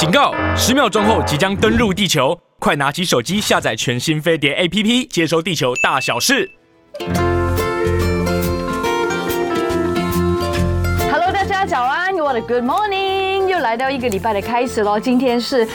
[0.00, 0.32] 警告！
[0.56, 6.50] 十秒钟后即将登陆地球，快拿起手机下载全新飞碟 APP，接收地球大小事。
[11.12, 14.98] Hello，大家早安，我的 Good morning，又来到一个礼拜的开始喽。
[14.98, 15.68] 今天是。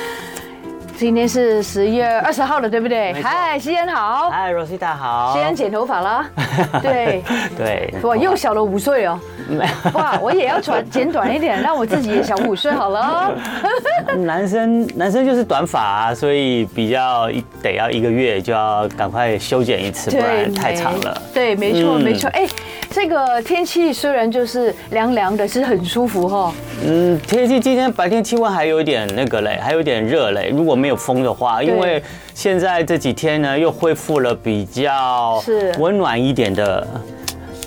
[0.98, 3.12] 今天是十月二十号了，对不对？
[3.21, 4.30] 嗨，西恩好。
[4.30, 5.34] 嗨，Rosita 好。
[5.34, 6.25] 西恩剪头发了。
[6.82, 7.21] 对
[7.57, 7.94] 对。
[8.02, 9.20] 哇，又小了五岁哦。
[9.94, 13.31] 哇，我也要短剪短一点，让我自己也小五岁好了。
[14.18, 17.30] 男生男生就是短发啊，所以比较
[17.62, 21.22] 得要一个月就要赶快修剪一次，不然太长了。
[21.34, 22.30] 对，没错没错。
[22.31, 22.48] 哎，
[22.89, 26.53] 这个天气虽然就是凉凉的，是很舒服哈。
[26.84, 30.52] 嗯，天气今天白天气温还有点那个嘞，还有点热嘞。
[30.55, 32.02] 如果没有风的话，因为
[32.34, 35.41] 现在这几天呢又恢复了比较
[35.77, 36.88] 温暖一点的，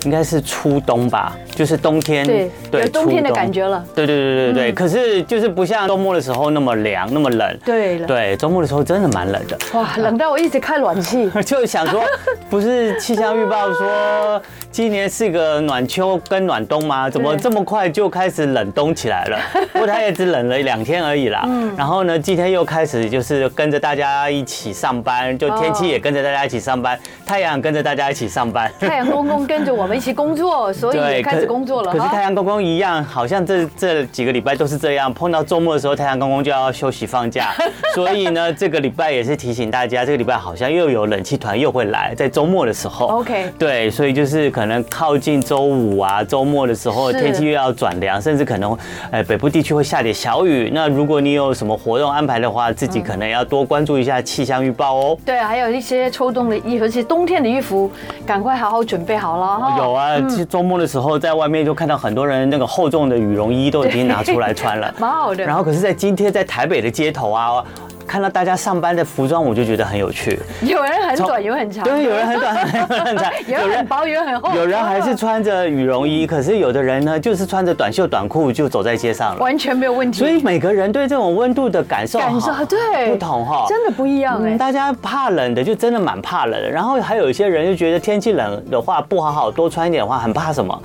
[0.05, 1.35] 应该是初冬吧。
[1.59, 3.83] 就是冬天，对，对，有冬天的感觉了。
[3.93, 7.57] 对对对对对，可是就是不像周末的时候那么凉那么冷。
[7.65, 9.57] 对对，周末的时候真的蛮冷的。
[9.73, 11.29] 哇，冷到我一直开暖气。
[11.45, 12.01] 就想说，
[12.49, 17.09] 不是气象预报说 今年是个暖秋跟暖冬吗？
[17.09, 19.37] 怎么这么快就开始冷冬起来了？
[19.73, 21.41] 不过它也只冷了两天而已啦。
[21.45, 21.75] 嗯。
[21.75, 28.71] 然后呢，今天又开始就是跟着大家一起上班，就天气也跟着大家一起上班，太阳跟着大家一起上班。
[28.79, 31.48] 太阳公公跟着我们一起工作，所以开始。
[31.49, 35.11] 工作了，可是太阳公公一样，好像这这几个礼拜都是这样。
[35.11, 37.51] 碰到周末的时候，太阳公公就要休息放假。
[37.95, 43.07] 所以呢，这个礼拜也是提醒大家，这个礼拜好像又有冷气团又会来，在周末的时候。
[43.07, 48.77] OK，对，所以就是可能靠近周五啊，周末的时候天气又要转凉，甚至可能，
[49.09, 50.69] 哎，北部地区会下点小雨。
[50.71, 55.17] 那如果你有什么活动安排的话，自己可能要多关注一下气象预报哦。
[55.25, 57.91] 对啊，还有一些秋冬的衣服，而且冬天的衣服，
[58.23, 59.77] 赶快好好准备好了哈。
[59.79, 65.43] 有啊，其实周末的时候在外面就看到很多人那个厚重的羽绒衣都已经拿出来穿了， 蛮好的。
[65.43, 67.63] 然后可是，在今天在台北的街头啊，
[68.05, 70.39] 看到大家上班的服装，我就觉得很有趣。
[70.61, 71.83] 有人很短，有人很长。
[71.83, 72.55] 对，有人很短，
[72.89, 73.31] 有人很长。
[73.47, 74.55] 有人很薄，有人很厚。
[74.55, 80.19] 有人还是穿着羽绒衣，可是有的人呢，就是穿着短袖短裤就走在街上了，完全没有问题。
[80.19, 84.57] 所以每个人对这种温度的感受，感受对不同哈，真的不一样哎。
[84.57, 90.81] 大家怕冷的就真的蛮怕冷的，然后还有一些人就觉得天气冷的话不好好多穿一点的话，很怕什么？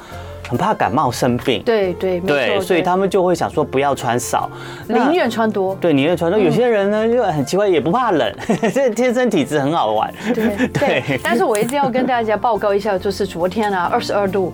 [0.54, 4.48] 很怕感冒生病，对对对，所以他们就会想说不要穿少，
[4.86, 5.74] 宁愿穿多。
[5.80, 6.38] 对，宁愿穿多。
[6.38, 8.32] 有些人呢 就很奇怪，也不怕冷，
[8.72, 10.14] 这天生体质很好玩。
[10.32, 11.20] 对 对。
[11.24, 14.52] 但是我一定要跟大家报告一下，就是昨天啊，二十二度，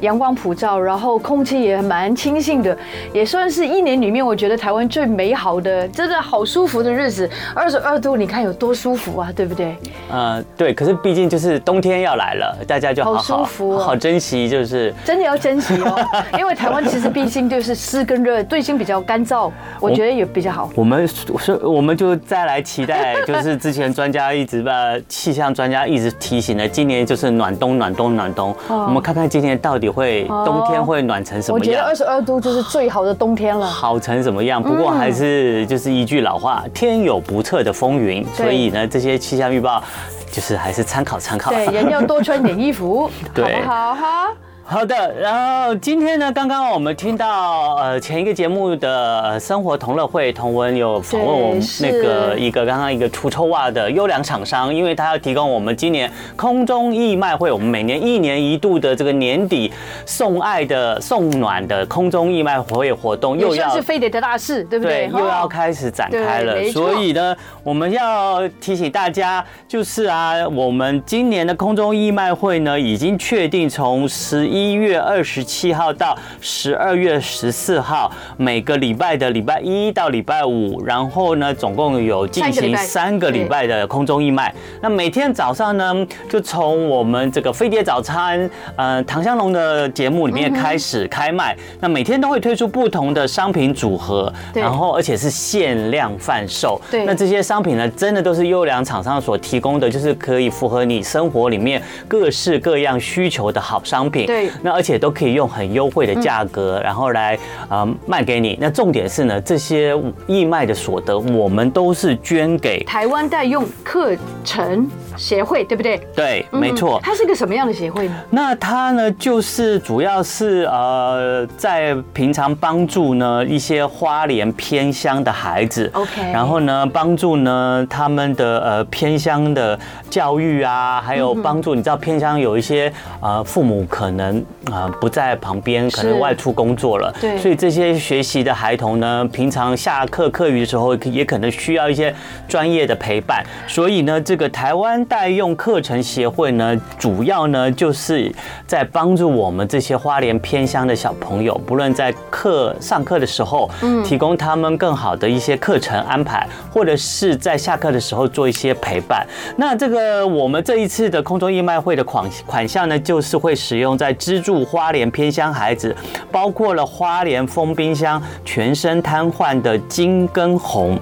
[0.00, 2.74] 阳光普照，然后空气也蛮清新的，
[3.12, 7.28] 也算是一年里面我觉得台湾最美好的，真的好舒服的日子。
[7.54, 9.76] 二十二度，你看有多舒服啊，对不对？
[10.10, 10.72] 嗯，对。
[10.72, 15.36] 可是毕竟就是冬天要来了，大家就好好舒服，好珍惜，就是真的要。
[15.42, 15.98] 要珍惜哦，
[16.38, 20.70] 因为台湾其实毕竟就是湿跟热，最近比较干燥，我觉得也比较好。
[20.74, 21.06] 我们
[21.38, 24.72] 是，我们就再来期待，就是之前专家一直把
[25.08, 28.54] 气象专家一直提醒的，今年就是暖冬，暖冬，暖冬。
[28.68, 31.60] 我们看看今年到底会冬天会暖成什么样？
[31.60, 33.66] 我觉得二十二度就是最好的冬天了。
[33.66, 34.62] 好成什么样？
[34.62, 39.82] 不过还是就是一句老话，天有不测的风云，所以呢，这些气象预报
[40.30, 41.50] 就是还是参考参考。
[41.50, 44.28] 对，人要多穿点衣服， 好不好哈？
[44.72, 45.34] 好的，然
[45.66, 59.70] 后今天呢，刚刚我们听到呃前一个节目的生活同乐会，同文有访问我们那个一个刚刚一个除臭袜的优良厂商，因为他要提供我们今年空中义卖会，我们每年一年一度的这个年底
[60.06, 63.82] 送爱的送暖的空中义卖会活动，又要是。
[63.82, 65.06] 非得的大事，对不对？
[65.08, 70.04] 对，又要开始展开了，所以呢，我们要提醒大家，就是。
[70.04, 74.52] 啊，我们今年的空中义卖会呢，已经确定从十。
[74.52, 84.54] 一月二十七号到十二月十四号，每个礼拜的礼拜一到礼拜五，然后呢，总共有进行三个礼拜的空中义卖。
[84.80, 91.56] 那每天早上呢，就从我们这个飞碟早餐，呃，唐香龙的节目里面开始开卖。
[91.80, 96.80] 那每天都会推出不同的商品组合，然后而且是限量贩售。
[96.90, 104.26] 对，那这些商品呢，真的都是优良厂商所提供的，就是可以符合你生活里面各式各样需求的好商品。
[104.26, 104.41] 对。
[104.62, 108.56] 那而且都可以用很优惠的价格，然后来呃卖给你。
[108.60, 109.94] 那重点是呢，这些
[110.26, 114.88] 义卖的所得，我们都是捐给台湾代用课程
[115.22, 116.00] 协会，对不对？
[116.16, 116.98] 对，没错。
[117.00, 118.14] 它是个什么样的协会呢？
[118.28, 129.78] 那它呢，就是主要是呃，在平常帮助呢一些花莲偏乡的孩子，OK，然后呢，帮助呢他们的呃偏乡的
[130.10, 142.12] 教育啊，还有帮助你知道偏乡有一些呃父母可能啊、呃、不在旁边，可能外出工作了，对，所以这些学习的孩童呢，平常下课课余的时候也可能需要一些
[142.48, 148.34] 专业的陪伴，所以呢，这个台湾代用课程协会呢，主要呢就是
[148.66, 159.26] 在帮助我们这些花莲偏乡的小朋友，不论在课上课的时候，嗯，提供他们更好的一些课程安排，或者是在下课的时候做一些陪伴。
[159.54, 165.94] 那这个我们这一次的空中义卖会的款款项呢，就是会使用在资助花莲偏乡孩子，
[166.30, 170.98] 包括了花莲丰滨乡全身瘫痪的金跟红。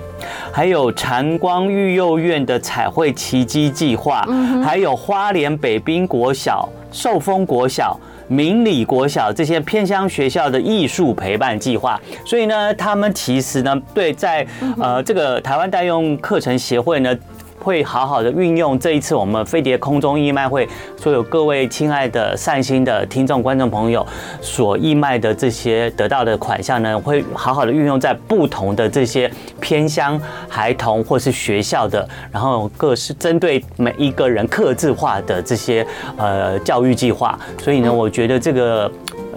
[0.53, 4.27] 还有禅光育幼院的彩绘奇迹计划，
[4.65, 12.01] 还有花莲北滨国小、寿丰国小、明理国小这些偏乡学校的艺术陪伴计划。
[12.25, 14.47] 所以呢，他们其实呢，对在
[14.79, 17.17] 呃这个台湾代用课程协会呢。
[17.61, 20.67] 会好好的运用这一次我们飞碟空中义卖会，
[20.97, 24.05] 所有各位亲爱的善心的听众观众朋友
[24.41, 29.31] 所义卖的这些得到的款项呢，会好好的运用在不同的这些
[29.61, 35.87] 偏乡孩童或是学校的，然后各是针对每一个人客制化的这些
[36.17, 37.39] 呃教育计划。
[37.63, 38.91] 所以呢，我觉得这个。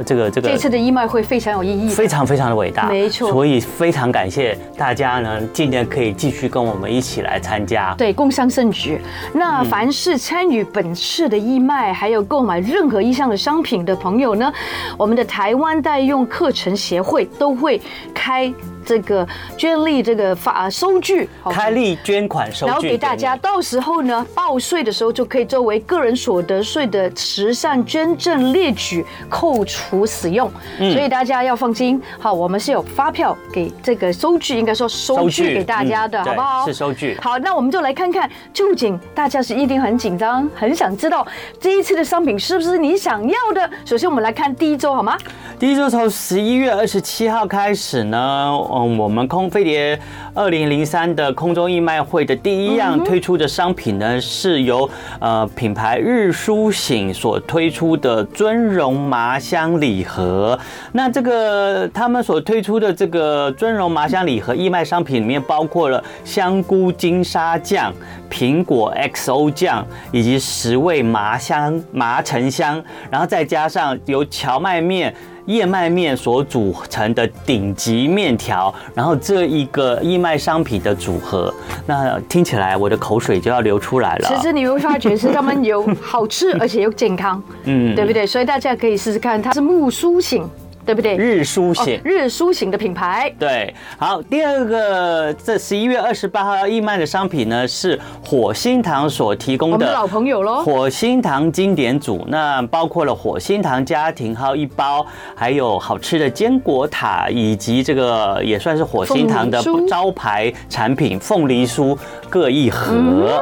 [0.04, 3.30] 这个这个这次的义卖会非常有意义，非常非常的伟大，没错。
[3.30, 9.00] 所以非常感谢大家呢，今年可以继续跟我们一起来参加，对，共商盛举。
[9.34, 14.52] 那凡是参与本次的义卖，还有购买任何一项的商品的朋友呢，
[14.98, 17.82] 我们的台湾代用课程协会都会
[18.14, 18.54] 开。
[18.86, 19.28] 这个
[19.58, 32.02] 捐利这个发收据，开立捐款收据，然后给大家，到时候呢报税的时候就可以作为个人所得税的慈善捐赠列举扣除使用，所以大家要放心。
[32.20, 36.66] 好，我们是有发票给这个收据，应该说收据给大家的，好不好？
[36.66, 37.18] 是收据。
[37.22, 41.26] 好，那我们就来看看，究竟大家是一定很紧张，很想知道
[41.60, 43.70] 这一次的商品是不是你想要的。
[43.86, 45.18] 首先，我们来看第一周，好吗？
[45.60, 48.52] 第一周从十一月二十七号开始呢。
[48.76, 50.00] 嗯，我们空飞碟
[50.34, 54.90] 二零零三的空中义卖会的第一样推出的商品呢，是由
[55.20, 60.58] 呃品牌日苏醒所推出的尊荣麻香礼盒。
[60.92, 67.94] 那这个他们所推出的这个尊荣麻香礼盒义卖商品里面，包括了香菇金沙酱、
[68.30, 75.14] 苹果 XO 酱以及十味麻香麻橙香，然后再加上由荞麦面。
[75.46, 81.54] 燕麦面所组成的顶级面条，然后这一个燕麦商品的组合，
[81.86, 84.28] 那听起来我的口水就要流出来了。
[84.28, 88.26] 其实你会发觉是他们有好吃， 而且又健康，嗯，对不对？
[88.26, 90.48] 所以大家可以试试看，它是木苏醒。
[90.86, 91.16] 对不对？
[91.18, 93.34] 日书醒，日书醒的品牌。
[93.40, 100.64] 对，好，第二个，这十一月二十八号要义卖的商品呢，是火星堂所提供的老朋友喽。
[100.64, 111.98] 火星堂经典组，那包括了火星堂家庭号一包，还有好吃的坚果塔，以及这个也算是火星堂的招牌产品凤梨酥
[112.30, 113.42] 各一盒。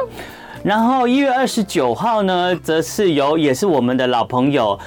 [0.64, 4.78] 然后一月二十九号呢，则是由也是我们的老朋友，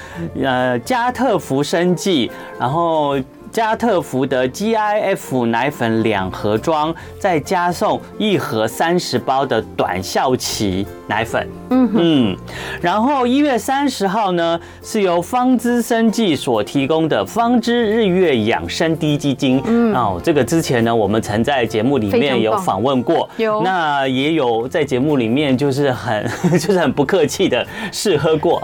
[0.41, 3.17] 呃，加特福生计，然后。
[3.51, 11.47] 加特福的 GIF 奶粉两盒装，再加送一盒三十包的短效期奶粉。
[11.69, 12.37] 嗯嗯，
[12.81, 19.61] 然后一月三十号呢，是由方知生技所提供的方知日月养生低基金。
[19.65, 26.25] 嗯哦，这个之前呢，我们曾在节目里面有访问过，有那也有在节目里面就是很
[26.59, 28.61] 就是很不客气的试喝过。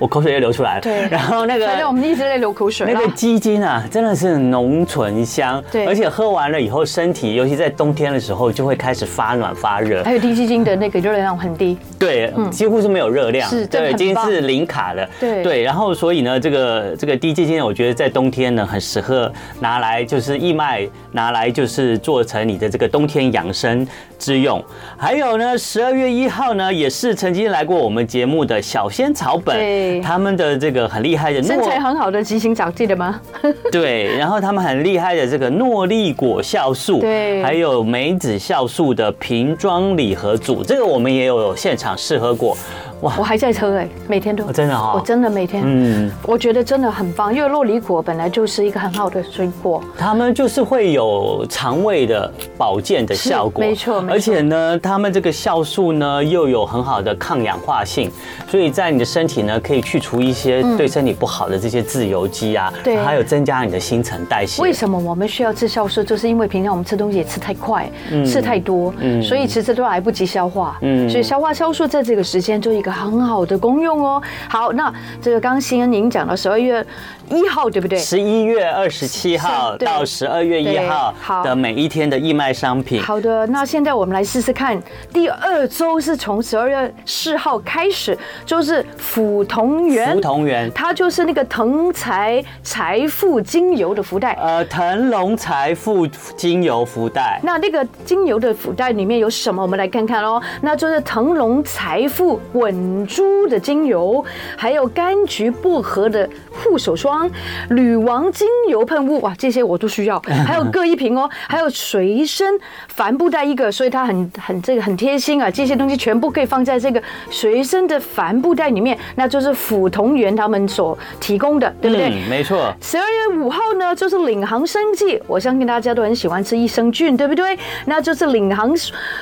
[0.00, 0.80] 我口水又流出来了。
[0.80, 2.92] 对，然后那个，反正我们一直在流口水。
[2.92, 5.62] 那个鸡精啊，真的是浓醇香。
[5.70, 10.02] 对，而且喝完了以后，身体尤其在冬天的时候，就会开始发暖发热。
[10.02, 11.76] 还有低鸡精的那个热量很低。
[11.98, 13.48] 对，几乎是没有热量。
[13.50, 15.06] 是，对，今天是零卡的。
[15.20, 19.30] 对对，然后所以呢，这个这个低鸡精，我觉得在冬天呢，很适合
[19.60, 23.86] 拿来就是义卖，拿来就是做成你的这个冬天养生
[24.18, 24.64] 之用。
[24.96, 29.89] 还有呢，十二月一号呢，也是曾经来过我们节目的小仙草本。
[30.00, 33.20] 他们的这个很厉害的身材很好的执行长，记得吗？
[33.72, 42.56] 对，然后他们很厉害的这个诺丽果酵素，对，还有梅子酵素的瓶装礼盒组，这个我们也有现场试喝过。
[43.02, 44.44] 哇，我还在喝哎，每天都。
[44.52, 58.10] 真的哈，我真的每天，嗯，我觉得真的很棒，因为洛梨果本来就是一个很好的水果，他们就是会有肠胃的保健的效果，没错，而且呢，他们这个酵素呢又有很好的抗氧化性，
[58.48, 64.60] 所以在你的身体呢可以去除一些对身体不好的这些自由基啊，对，还有增加你的新陈代谢。
[64.60, 66.02] 为什么我们需要吃酵素？
[66.02, 67.90] 就是因为平常我们吃东西也吃太快，
[68.26, 74.22] 吃太多，嗯，所以其实都来不及消化，嗯，所以消化酵素在这个时间就一个很好的功用哦。
[74.48, 76.84] 好，那这个刚刚欣恩您讲到十二月
[77.28, 77.98] 一号对不对？
[77.98, 83.02] 十一月二十七号到十二月一号的每一天的义卖商品。
[83.02, 84.80] 好的，那现在我们来试试看，
[85.12, 94.36] 第二周是从十二月四号开始，就是福同源，福同源，它就是那个腾财财富精油的福袋。
[94.40, 97.40] 呃，腾龙财富精油福袋。
[97.42, 99.60] 那那个精油的福袋里面有什么？
[99.62, 100.40] 我们来看看哦。
[100.62, 104.24] 那就是腾龙财富稳珠的精油，
[104.56, 107.30] 还有柑橘薄荷的护手霜。
[107.70, 112.58] 女王精油喷雾哇，这些我都需要， 还有各一瓶哦，还有随身
[112.88, 122.10] 帆布袋一个，所以它很很这个很贴心啊，这些东西全部可以放在这个随身的帆布袋里面，那就是辅同源他们所提供的，对不对？
[122.10, 122.74] 嗯，没错。
[122.80, 127.58] 十二月五号呢，就是领航生计，我相信大家都很喜欢吃益生菌，对不对？
[127.86, 128.74] 那就是领航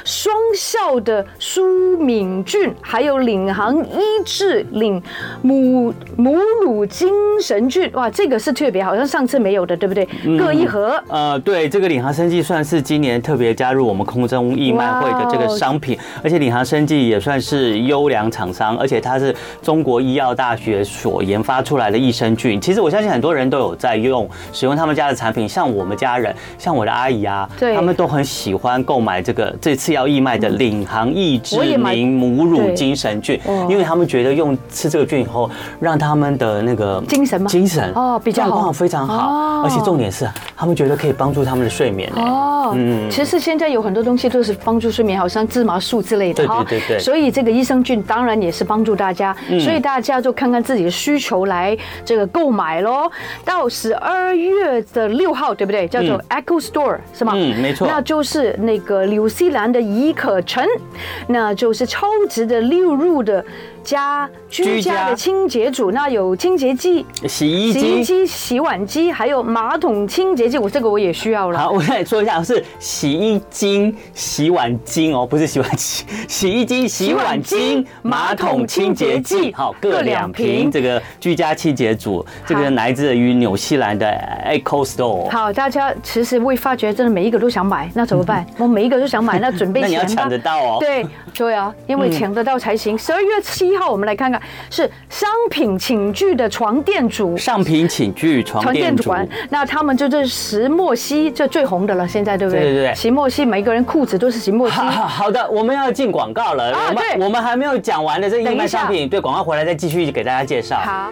[0.04, 5.02] 双效的舒敏菌，还有领航医治领
[5.42, 7.08] 母母乳精
[7.40, 10.06] 神菌，哇，这个是特别，好像上次没有的，对不对？
[10.38, 11.02] 各一盒。
[11.08, 22.60] 呃，对，这个领航生技算是今年特别加入我们空中义卖会的这个商品，而且领航生技也算是优良厂商，而且它是中国医药大学所研发出来的益生菌。
[22.60, 33.37] 其实我相信很多人都有在用使用他们家的产品，像我们家人，像我的阿姨啊，他们都很喜欢购买这个这次要义卖的领航益智名母乳精神菌，
[33.68, 37.48] 因为他们觉得用吃这个菌以后，让他们的那个精神吗？
[37.48, 42.72] 精神哦，比较好，非常好，而且重点是他们觉得可以帮助他们的睡眠哦。
[42.74, 46.64] 嗯，其实现在有很多东西都是帮助睡眠，好像芝麻素之类的哈。
[46.68, 46.98] 对对对。
[46.98, 53.10] 所以这个益生菌当然也是帮助大家，所以大家就看看自己的需求来这个购买喽。
[53.44, 55.88] 到十二月的六号，对不对？
[55.88, 57.32] 叫做 Echo Store 是吗？
[57.34, 57.86] 嗯，没错。
[57.88, 60.66] 那就是那个纽西兰的怡可臣，
[61.26, 63.44] 那就是超值的六入是
[63.84, 70.58] 家居家的清洁组，那有清洁剂、洗衣机、洗衣机、洗碗机，还有马桶清洁剂。
[70.58, 71.58] 我这个我也需要了。
[71.58, 79.52] 好，我再说一下，是洗衣精、洗碗精哦，不是洗碗机， 洗衣机、洗碗精、马桶清洁剂。
[79.52, 80.70] 好，各两瓶。
[80.70, 84.06] 这个居家清洁组，这个来自于纽西兰的
[84.46, 85.30] Echo Store。
[85.30, 88.46] 好，大家其实会发觉，真的每一个都想买，那怎么办？
[88.58, 89.96] 我每一个都想买，那准备 钱吧。
[89.96, 90.76] 那你要抢得到哦。
[90.80, 92.96] 对对啊，因为抢得到才行。
[92.98, 99.14] 十二月七号，我们来看看是商品寝具的床垫组，商品寝具床垫主，
[99.50, 102.62] 那他们就是石墨烯，这最红的了，现在对不对？
[102.62, 104.74] 对对对，石墨烯，每个人裤子都是石墨烯。
[104.88, 106.72] 好，的，我们要进广告了。
[106.72, 110.76] 啊，对，我们还没有讲完的这一卖商品，对，广告回来再继续给大家介绍。
[110.76, 111.10] 好。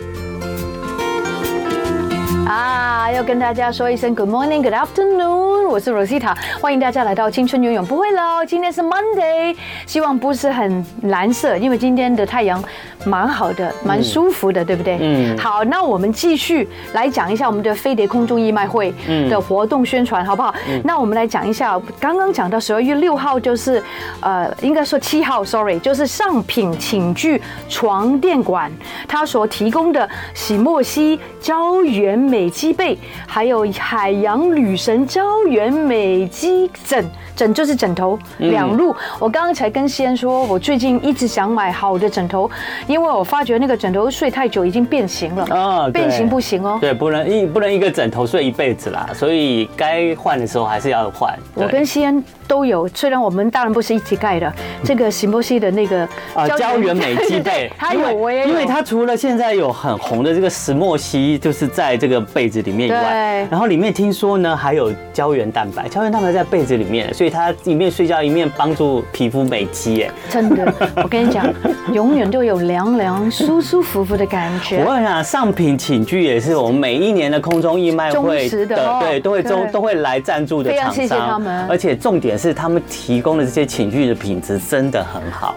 [2.46, 8.44] 啊，要跟大家说一声 Good morning, Good afternoon，我是 Rosita，欢迎大家来到青春游泳不会老。
[8.44, 12.62] 今天是 Monday，希望不是很蓝色，因为今天的太阳
[13.04, 14.96] 蛮好的，蛮舒服的，嗯、对不对？
[15.00, 15.36] 嗯。
[15.36, 18.94] 好，那我们继续来讲一下我们的飞碟空中义卖会
[19.28, 20.54] 的活动宣传，好不好？
[20.68, 20.80] 嗯。
[20.84, 23.82] 那我们来讲一下，刚刚讲到十二月六号就是，
[24.20, 28.70] 呃，应该说七号，sorry，就是上品寝具床垫馆，
[29.08, 32.35] 它所提供的洗墨烯胶原美。
[32.36, 37.02] 美肌被，还有海洋女神胶原美肌枕，
[37.36, 38.96] 枕就是枕头，两路。
[39.20, 42.50] 我刚刚才跟西安说，我最近一直想买好的枕头，
[42.88, 45.44] 因为我发觉那个枕头睡太久已经变形了。
[45.54, 46.78] 啊，变形不行哦。
[46.80, 51.32] 对，不能一不能一个枕头睡一辈子啦，所以该换的时候还是要换。
[51.54, 54.52] 我跟西安都有，虽然我们当然不是一起盖的，
[54.82, 62.16] 这个洗墨烯的那个啊胶原美肌被，它有我也有，因为它除了现在有很红的这个石墨烯，就是在这个。
[62.36, 70.02] 被子里面以外，然后里面听说呢还有胶原蛋白，胶原蛋白在被子里面，所以它一面睡觉一面帮助皮肤美肌。
[70.02, 71.46] 哎，真的，我跟你讲，
[71.92, 74.84] 永远都有凉凉、舒舒服服的感觉。
[74.84, 80.92] 我想上品寝具也是我们每一年的空中义卖会的，对，都会都都会来赞助的厂商。
[80.92, 81.66] 非常谢谢他们。
[81.68, 85.54] 而且重点是他们提供的这些寝具的品质真的很好。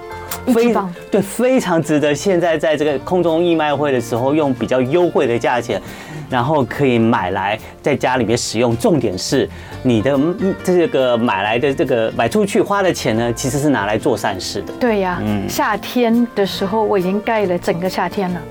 [0.54, 2.14] 非常对，非常值得。
[2.14, 5.82] 现在在这个空中义卖会的时候，用比较优惠的价钱，
[6.30, 8.76] 然后可以买来在家里面使用。
[8.78, 9.50] 重点是
[9.84, 10.18] 你的
[10.64, 14.74] 这个买来的这个买出去花的钱呢，其实是拿来做善事的。
[14.80, 18.42] 对呀，嗯，夏天的时候我已经盖了整个夏天了，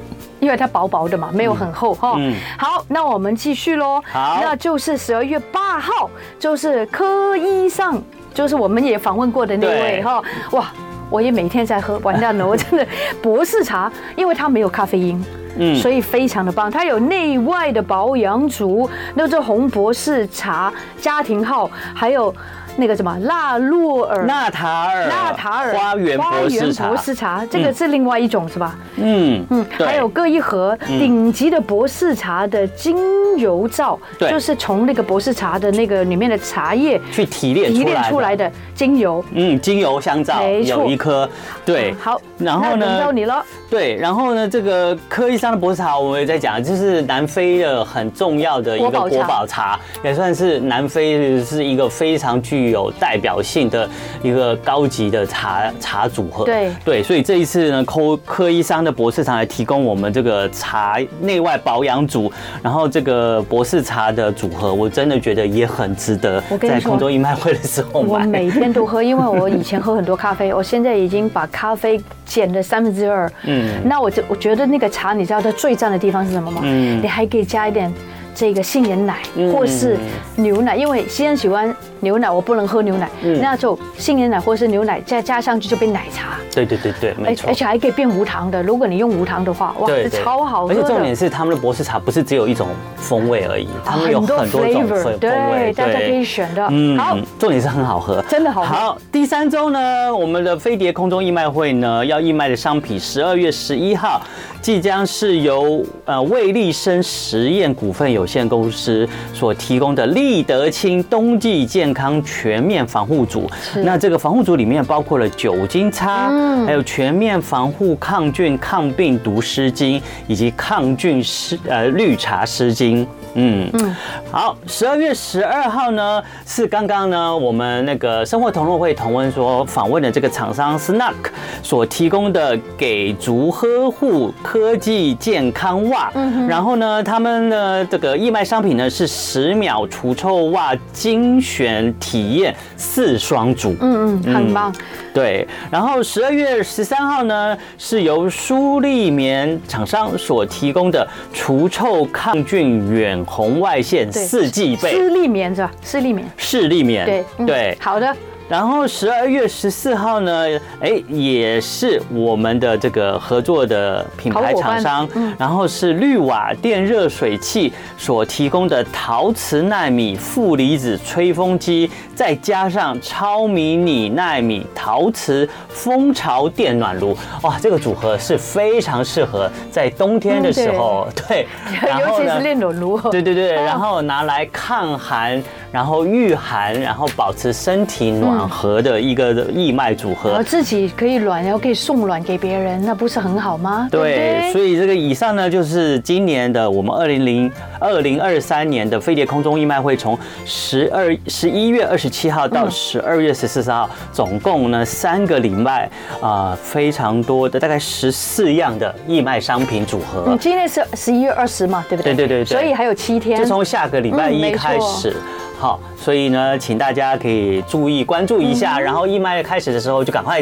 [0.40, 2.14] 因为它薄薄的嘛，没有很厚哈。
[2.18, 4.02] 嗯，好，那我们继续喽。
[4.10, 8.02] 好，那就是十二月八号，就是柯医上，
[8.34, 10.22] 就是我们也访问过的那位哈。
[10.52, 10.72] 哇。
[11.10, 12.46] 我也每天在喝，完蛋了！
[12.46, 12.86] 我真的
[13.22, 15.24] 博士茶，因为它没有咖啡因，
[15.58, 16.70] 嗯，所以非常的棒。
[16.70, 22.34] 它有内外的保养组，那这红博士茶家庭号，还有。
[22.78, 28.78] 那个什么纳洛尔、纳塔尔、纳塔尔花园博士茶，博士茶，这个是另外一种是吧？
[28.94, 32.96] 嗯嗯，还有各一盒顶级的博士茶的精
[33.36, 39.24] 油皂，就是从那个博士茶的那个里面的茶叶去提炼提炼出来的精油。
[39.32, 41.28] 嗯，精油香皂有一颗，
[41.64, 42.86] 对，好，然后呢？
[42.86, 43.44] 轮到你了。
[43.68, 44.48] 对，然后呢？
[44.48, 52.67] 这个科医桑的博士茶，我们也在讲，就是南非的很重要的一个国宝茶，也算是南非是一个非常具。
[52.70, 53.88] 有代表性的
[54.22, 62.30] 一个高级的茶茶组合，对对，所以这一次呢，科科医生的博士茶来提供我们这个茶内外保养组，
[62.62, 66.42] 然后这个博士茶的组合，我真的觉得也很值得。
[66.60, 73.30] 在空中义卖会的时候，我每天都喝，因为我以前喝很多咖啡，我现在已经把咖啡减了三分之二。
[73.44, 76.60] 嗯，那我就我觉得那个茶，你知道它最赞的地方是什么吗？
[76.64, 77.92] 嗯，你还可以加一点。
[78.34, 79.16] 这个杏仁奶
[79.52, 79.96] 或是
[80.36, 83.08] 牛奶，因为西恩喜欢牛奶，我不能喝牛奶，
[83.40, 86.38] 那就杏仁奶或是牛奶再加上去就变奶茶。
[86.54, 87.48] 对对对对，没错。
[87.48, 90.72] 而且还可以变无糖的，如果你用无糖的话，哇，这超好喝。
[90.72, 96.66] 而且重点是他们的博士茶不是只有一种风味而已，他们有很多种风味，对，大家可以选的。
[96.70, 98.66] 嗯，好，重点是很好喝，真的好喝。
[98.66, 104.20] 好，第三周呢，我们的飞碟空中义卖会呢要义卖的商品，十二月十一号
[104.60, 113.50] 即将是由呃魏立生实验股份有限公司所提供的立德清冬季健康全面防护组，
[113.84, 116.30] 那这个防护组里面包括了酒精擦，
[116.64, 123.06] 还有全面防护抗菌抗病毒湿巾，以及抗菌湿呃绿茶湿巾。
[123.34, 123.68] 嗯。
[123.74, 123.96] 嗯，
[124.30, 131.14] 好，十二月十二号呢是刚刚呢我们那个生活同乐会同温所访问的这个厂商 Snuck
[131.62, 136.10] 所提供的给足呵护科技健康袜，
[136.48, 144.74] 然后呢他们呢这个义卖商品呢是十秒除臭袜精选体验四双组，嗯嗯，很棒。
[145.12, 155.70] 对，然后十二月十三号呢是由舒立棉厂商所提供的除臭抗菌远红外线四季被，舒立棉是吧？
[155.82, 158.16] 舒立棉，舒立棉，对对，好的。
[158.48, 165.08] 然后十二月十四号呢，哎，也是我们的这个合作的品牌厂商，
[165.38, 181.46] 然后是绿瓦电热水器所提供的陶瓷纳米负离子吹风机，再加上超迷你纳米陶瓷蜂巢电暖炉，哇，这个组合是非常适合在冬天的时候，对，
[182.00, 188.48] 尤其是电暖炉，对对对， 然后拿来抗寒，然后御寒，然后保持身体暖。
[188.48, 193.86] 和的一个义卖组合，我自己可以暖，然后可以送暖给别人，那不是很好吗？
[193.90, 210.24] 对，对，所以这个以上呢，就是今年的我们二零零二零二三年的飞碟空中义卖会，从十二十一月二十七号到十二月十四号，总共呢三个礼拜啊，非常多的大概十四样的义卖商品组合。
[210.26, 212.14] 你今天是十一月二十嘛，对不对？
[212.14, 215.14] 对对对，所以还有七天，就从下个礼拜一开始。
[215.58, 220.40] 好，所以呢，请大家可以注意关注一下，然后义卖开始的时候就赶快，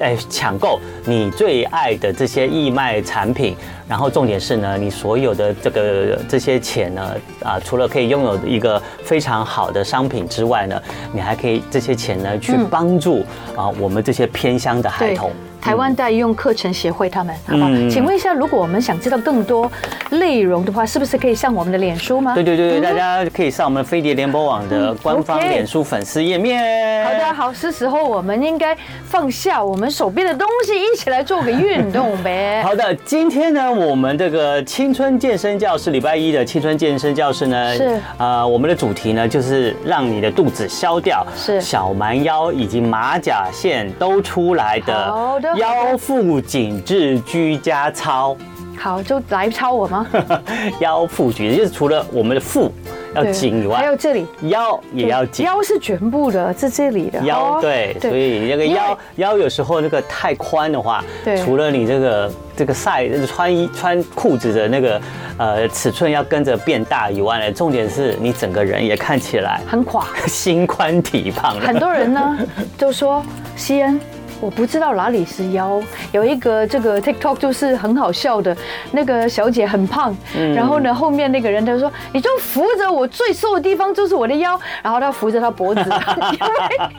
[0.00, 3.56] 哎，抢购你最爱的这些义卖产品。
[3.88, 10.80] 然后重点是呢，你所有的这个这些钱呢，啊，除了可以拥有一个非常好的商品之外呢，
[11.12, 15.32] 你还可以这些钱呢去帮助啊我们这些偏乡的孩童。
[15.62, 17.70] 台湾代用课程协会，他们好不好？
[17.88, 19.70] 请问一下，如果我们想知道更多
[20.10, 22.34] 内容的话，是不是可以上我们的脸书吗？
[22.34, 27.04] 对对对，大家可以上我们飞碟联播网的官方脸书粉丝页面。
[27.04, 32.60] 好的，好，是时候我们应该放下我们手边的东西，一起来做个运动呗。
[32.66, 45.12] 好的，今天呢，我们这个青春健身教室礼拜一的青春健身教室呢，是啊，我们的主题呢就是让你的肚子消掉，是小蛮腰以及马甲线都出来的。
[45.12, 45.51] 好的。
[45.56, 48.36] 腰腹紧致居家操，
[48.78, 50.06] 好，就来操我吗？
[50.80, 52.70] 腰腹举，就是除了我们的腹
[53.14, 54.26] 要紧以外，还有这里。
[54.42, 57.20] 腰也要紧，腰是全部的，是这里的。
[57.20, 59.38] 腰对，所以你这个腰腰。
[59.38, 61.04] 有时候那个太宽的话，
[61.44, 65.00] 除了你这个这个 size 穿衣穿裤子的那个
[65.36, 71.60] 呃尺寸要跟着变大以外呢，重点是你整个人也看起来很垮， 心宽体胖。
[71.60, 72.38] 很多人呢
[72.78, 73.22] 就说
[73.56, 74.00] 西恩。
[74.42, 78.54] 我不知道哪里是腰，有一个这个 TikTok 就是很好笑的，
[78.90, 80.12] 那个小姐很胖，
[80.52, 85.80] 然后呢后面那个人他说，你就扶着我最瘦的地方就是我的腰，然后他扶着他脖子，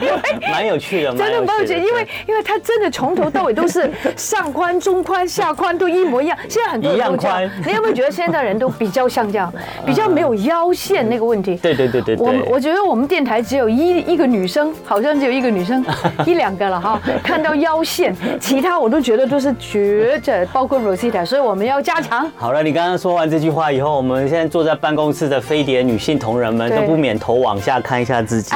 [0.01, 9.53] 因为因为蛮有趣的， 真的蛮有趣，因为因为他真的从头到尾都是上宽、中宽、下宽都一模一样，现在很多人都这样，你有没有觉得现在人都比较像这样，
[9.86, 11.58] 比较没有腰线那个问题？
[11.58, 15.86] 对对对对，我我觉得我们电台只有一一个女生，好像只有一个女生，
[16.25, 16.97] 一两个了哈。
[17.33, 22.29] 看到腰线，其他我都觉得都是绝的，包括 Rosita，所以我们要加强。
[22.37, 28.53] 好了，你刚刚说完这句话以后，我们现在坐在办公室的飞碟女性同仁们都不免头往下看一下自己，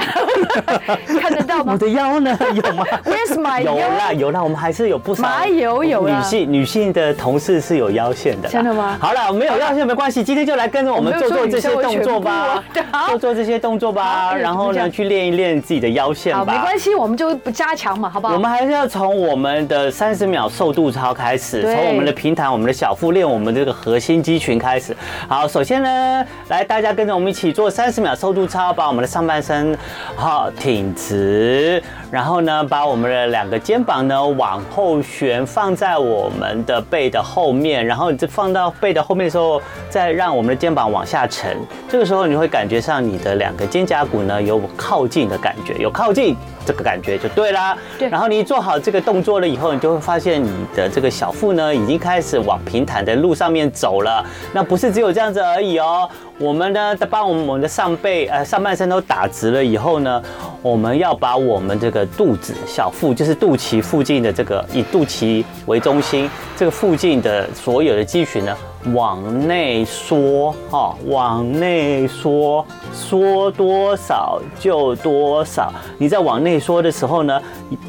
[1.19, 1.73] 看得到吗？
[1.73, 2.37] 我的腰呢？
[2.53, 5.27] 有吗？Where's my 有啦有啦，我们还是有不少。
[5.47, 8.47] 有有女性女性的同事是有腰线的。
[8.47, 8.95] 真的吗？
[8.99, 12.63] 好了，没有腰线没关系，今天就来跟着我们做做这些动作吧，
[13.09, 16.53] 做做这些动作吧，然后呢去练一练自己的腰线吧。
[16.53, 18.33] 没关系，我们就不加强嘛，好不好？
[18.35, 19.07] 我们还是要从。
[19.17, 24.95] 我们的三十秒瘦肚操开始，从我们的平坦、我们的小腹练我们这个核心肌群开始。
[25.27, 29.75] 好，首先呢，来大家跟着我们一起做三十秒瘦肚操，把我们的上半身
[30.15, 41.57] 好挺直，然后呢，把我们的两个肩膀呢往后旋，放在我们的背的后面，然后你这放到背的后面的时候，再让我们的肩膀往下沉。
[41.89, 46.35] 这个时候你会感觉上你的两个肩胛骨呢有靠近的感觉，有靠近。
[46.67, 48.09] 这个感觉就对啦，对。
[48.09, 54.21] 然后你做好这个动作了以后，你就会发现你的这个小腹呢，已经开始往平坦的路上面走了。
[54.51, 56.09] 那不是只有这样子而已哦。
[56.37, 60.21] 我们呢，把我们的上背呃上半身都打直了以后呢，
[60.61, 68.55] 我们要把我们这个肚子、小腹，就是肚脐附近的这个以肚脐为中心，这个附近的所有的肌群呢，
[68.93, 75.71] 往内缩哦，往内缩，缩多少就多少。
[75.97, 77.41] 你在往内缩的时候呢，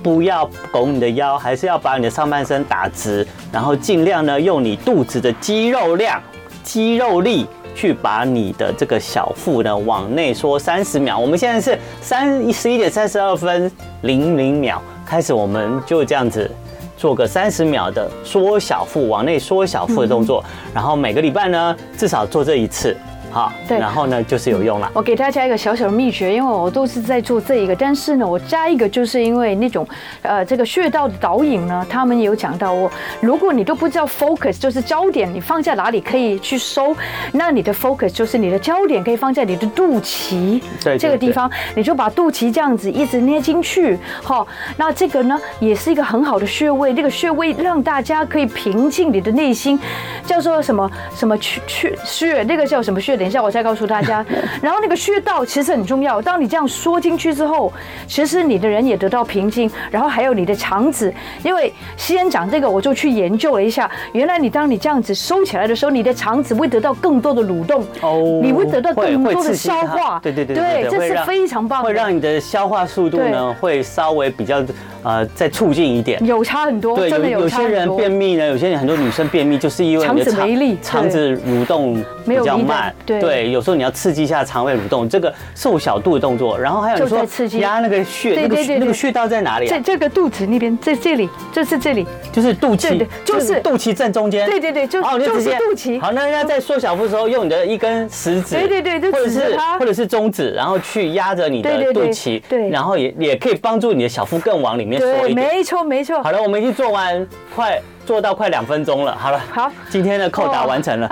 [0.03, 6.21] 不要拱你的腰，还是要把你的上半身打直，然后尽量呢用你肚子的肌肉量、
[6.63, 7.47] 肌肉力。
[7.75, 11.17] 去把你的这个小腹呢往内缩三十秒。
[11.17, 13.71] 我们现在是三十一点三十二分
[14.03, 16.51] 零零秒开始，我们就这样子
[16.99, 20.45] 做个三十秒的缩小腹、往内缩小腹的动作。
[20.75, 22.95] 然后每个礼拜呢，至少做这一次。
[23.31, 24.91] 好，对，然后呢，就是有用了。
[24.95, 29.87] 我给大家一个小小的秘诀，因为我都是在做这一个，但是呢，我加一个，就是因为那种，
[30.23, 36.97] 呃，这个穴道的导引呢，他们有讲到，我如果你都不知道 focus，就是焦点，你放在哪里可以去收，
[37.33, 40.59] 那你的 focus 就是你的焦点可以放在你的肚脐
[40.99, 49.79] 这个地方，你就把肚脐这样子一直捏进去，好，那这个呢也是一个很好的穴位，这个穴位让大家可以平静你的内心，
[50.25, 53.18] 叫做什么什么去去穴，那个叫什么穴？
[53.19, 54.25] 等一下，我再告诉大家。
[54.63, 56.23] 然后那个穴道其实很重要。
[56.23, 57.73] 当你这样缩进去之后，
[58.07, 59.71] 其实你的人也得到平静。
[59.91, 63.91] 然后还有你的肠子，因为西恩讲这个，我就去研究了一下。
[64.13, 70.21] 原来你当你这样子收起来的时候，你的肠子会得到更多的蠕动，哦，你会得到更多的消化。
[70.23, 74.65] 对对对对，这是非常棒，会让你的消化速度呢会稍微比较
[75.03, 76.97] 呃再促进一点，有差很多。
[76.97, 82.95] 对，有有些人便秘呢，有些人很多女生便秘就是因为肠子没力，肠子蠕动比较慢。
[83.09, 87.27] 对，对，有时候你要刺激一下肠胃蠕动，这个瘦小肚的动作，然后还有你说
[87.59, 89.71] 压那个穴，那个那个穴道在哪里啊？
[89.71, 94.45] 在这个肚子那边，在这里，就是这里，就是肚脐，就是肚脐正中间。
[94.47, 95.99] 对对对，就就是肚脐。
[95.99, 105.49] 好，那要在缩小腹的时候，用你的一根食指，对对对，或者是或者是中指，然后去压着你的肚脐，对，然后也也可以帮助你的小腹更往里面缩一点。
[105.49, 106.23] 没错没错。
[106.23, 109.15] 好了，我们已经做完，快做到快两分钟了。
[109.15, 111.07] 好了，好，今天的扣打完成了。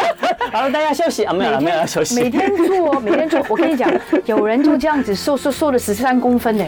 [0.50, 1.32] 好了，大家休息啊！
[1.34, 2.14] 没有了，没有了，休息。
[2.18, 3.44] 每天做，每天做。
[3.50, 3.86] 我跟你讲，
[4.24, 6.64] 有人就这样子瘦瘦瘦了十三公分呢。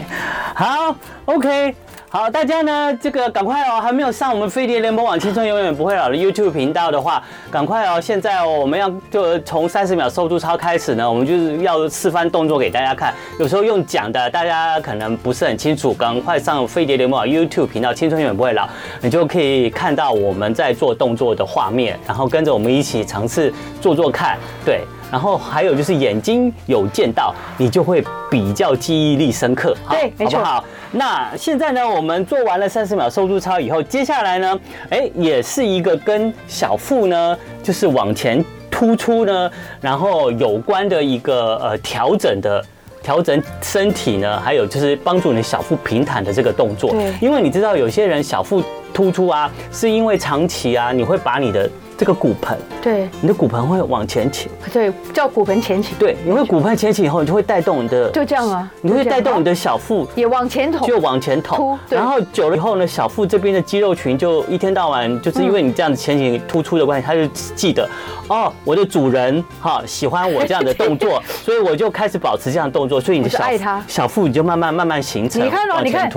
[0.53, 1.73] 好，OK。
[2.13, 8.01] 好，大家呢，这个赶快哦，还没有上我们飞碟联播网青春永远不会老的 YouTube 频道的话，赶快哦！
[8.01, 13.13] 现在哦，我们要就从三十秒瘦肚操开始呢，我们就是要示范动作给大家看。
[13.39, 18.67] 有时候用讲的，大家可能不是很清楚，赶快上飞碟联播网 YouTube 频道青春永远不会老，
[18.99, 24.81] 你就可以看到我们在做动作的画面，然后跟着我们一起尝试做做看，对。
[25.11, 30.39] 然后还有就是眼睛有见到，你就会比较记忆力深刻，对，没错。
[30.43, 38.43] 好，那现在呢，我们做完了三十秒瘦肚操以后，接下来呢，哎，也是一个跟小腹呢，就是往前。
[38.73, 42.63] 突出呢，然后有关的一个呃调整的
[43.03, 46.89] 调整身体呢，还有就是帮助你小腹平坦的这个动作。
[46.89, 51.69] 对，因为你知道有些人小腹突出啊，是因为长期啊，你会把你的。
[52.01, 67.87] 这个骨盆，对，你的骨盆会往前倾，对，叫骨盆前倾，对，你会骨盆前倾以后，你就会带动你的，就这样啊，你会带动你的小腹也往前捅，就往前捅，然后久了以后呢，小腹这边的肌肉群就一天到晚就是因为你这样子前倾突出的关系，他就记得
[68.29, 73.45] 哦，我的主人哈喜欢我这样的动作， 所以我就开始保持这样的动作，所以你的小
[73.87, 76.11] 小腹你就慢慢慢慢形成，你看哦，你看。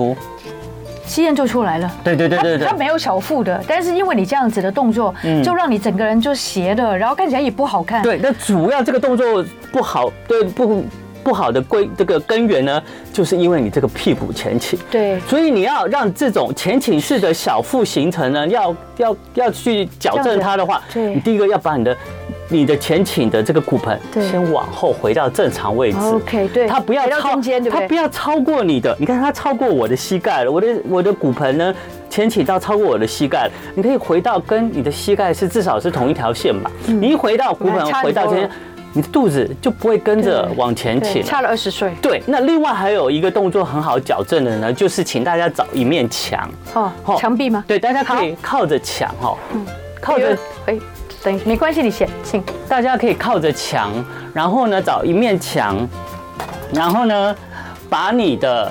[1.07, 8.03] 西燕就出来了，对对对对对，他没有小腹的，但是因为你这样子的动作，就让你整个人就斜的，然后看起来也不好看。
[8.03, 10.85] 对，那主要这个动作不好，对不
[11.23, 14.79] 不好的归这个根源呢，就是因为你这个屁股前倾。
[14.91, 21.97] 对，所以你要让这种前倾式的小腹形成呢，要要要去矫正它的话，对，你第一个要把你的。
[22.49, 25.99] 你的前倾的这个骨盆，先往后回到正常位置。
[25.99, 28.95] OK，对，它不要超，它不要超过你的。
[29.01, 31.75] 你看它超过我的膝盖了，我的我的骨盆呢，
[32.11, 33.51] 前倾到超过我的膝盖了。
[33.75, 36.71] 你可以回到跟你的膝盖是至少是同一条线吧。
[36.87, 38.49] 你一回到骨盆回到前，
[38.93, 41.23] 你的肚子就不会跟着往前倾。
[41.25, 41.93] 差了二十岁。
[42.03, 46.49] 对，那另外还有一个动作很好矫正的呢，就是请大家找一面墙。
[46.75, 47.65] 哦，墙壁吗？
[47.67, 49.35] 对，大家可以靠着墙哈，
[50.01, 50.79] 靠着哎。
[51.25, 52.45] 等，没关系，你先请。
[52.69, 53.91] 大家可以靠着墙，
[54.35, 55.89] 然后呢找一面墙，
[56.71, 57.35] 然后呢
[57.89, 58.71] 把你的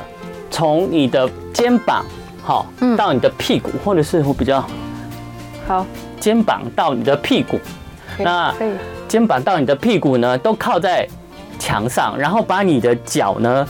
[0.52, 2.06] 从你的肩膀
[2.44, 4.64] 好到你的屁股，或者是我比较
[5.68, 5.84] 好
[6.20, 7.60] 肩膀到你的屁股，
[8.20, 8.54] 那
[9.08, 11.08] 肩膀到你的屁股呢都靠在
[11.58, 13.68] 墙上，然后把你的脚呢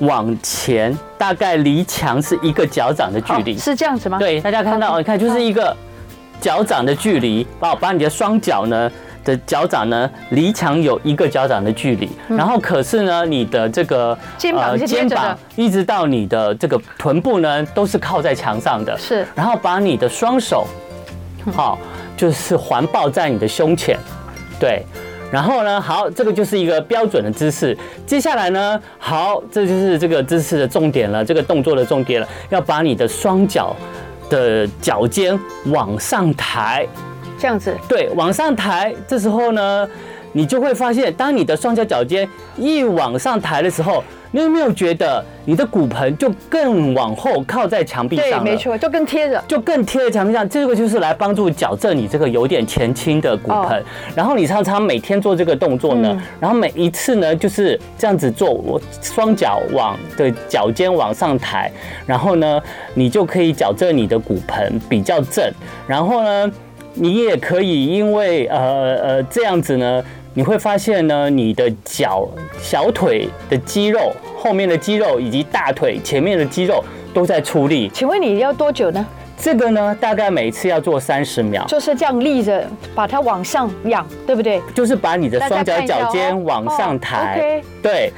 [0.00, 4.18] 往前，大概离墙是一个脚掌的距离，是这样子吗？
[4.18, 5.76] 对，大家看到，你看就是一个。
[6.40, 8.90] 脚掌的距离，把把你的双脚呢
[9.22, 20.66] 的脚掌呢离墙有一个脚掌的距离，然后可是呢你的这个肩膀肩膀一直到你的这个臀部呢都是靠在墙上的，是，然后把你的双手，
[21.52, 21.78] 好，
[22.16, 23.98] 就是环抱在你的胸前，
[24.58, 24.82] 对，
[25.30, 27.76] 然后呢好，这个就是一个标准的姿势。
[28.06, 33.76] 接下来呢，好，这就是这个姿势的重点了，这个动作的重点了，要把你的双脚。
[34.30, 36.86] 的脚尖往上抬，
[37.38, 38.94] 这样子，对，往上抬。
[39.06, 39.86] 这时候呢，
[40.32, 44.02] 你就会发现，当你的双脚脚尖一往上抬的时候。
[44.32, 48.38] 你有没有觉得你的骨盆就更往后靠在墙壁上了？
[48.44, 50.48] 对，没错，就更贴着，就更贴在墙壁上。
[50.48, 53.82] 这个就是来帮助矫正你这个有点前倾的骨盆。
[54.14, 61.70] 然后你常常每天做这个动作呢，然后每一次呢就是这样子做，我双脚往的脚尖往上抬，
[62.06, 62.62] 然后呢，
[62.94, 65.52] 你就可以矫正你的骨盆比较正。
[65.88, 66.52] 然后呢，
[66.94, 70.04] 你也可以因为呃呃这样子呢。
[70.40, 72.26] 你会发现呢，你的脚、
[72.62, 77.90] 小腿的肌肉、后面的肌肉以及大腿前面的肌肉都在出力。
[77.92, 79.06] 请问你要多久呢？
[79.36, 84.62] 这个呢，大概每次要做三十秒，就是这样立着，把它往上仰，对不对？
[84.74, 88.10] 就是把你的双脚脚尖往上抬，对。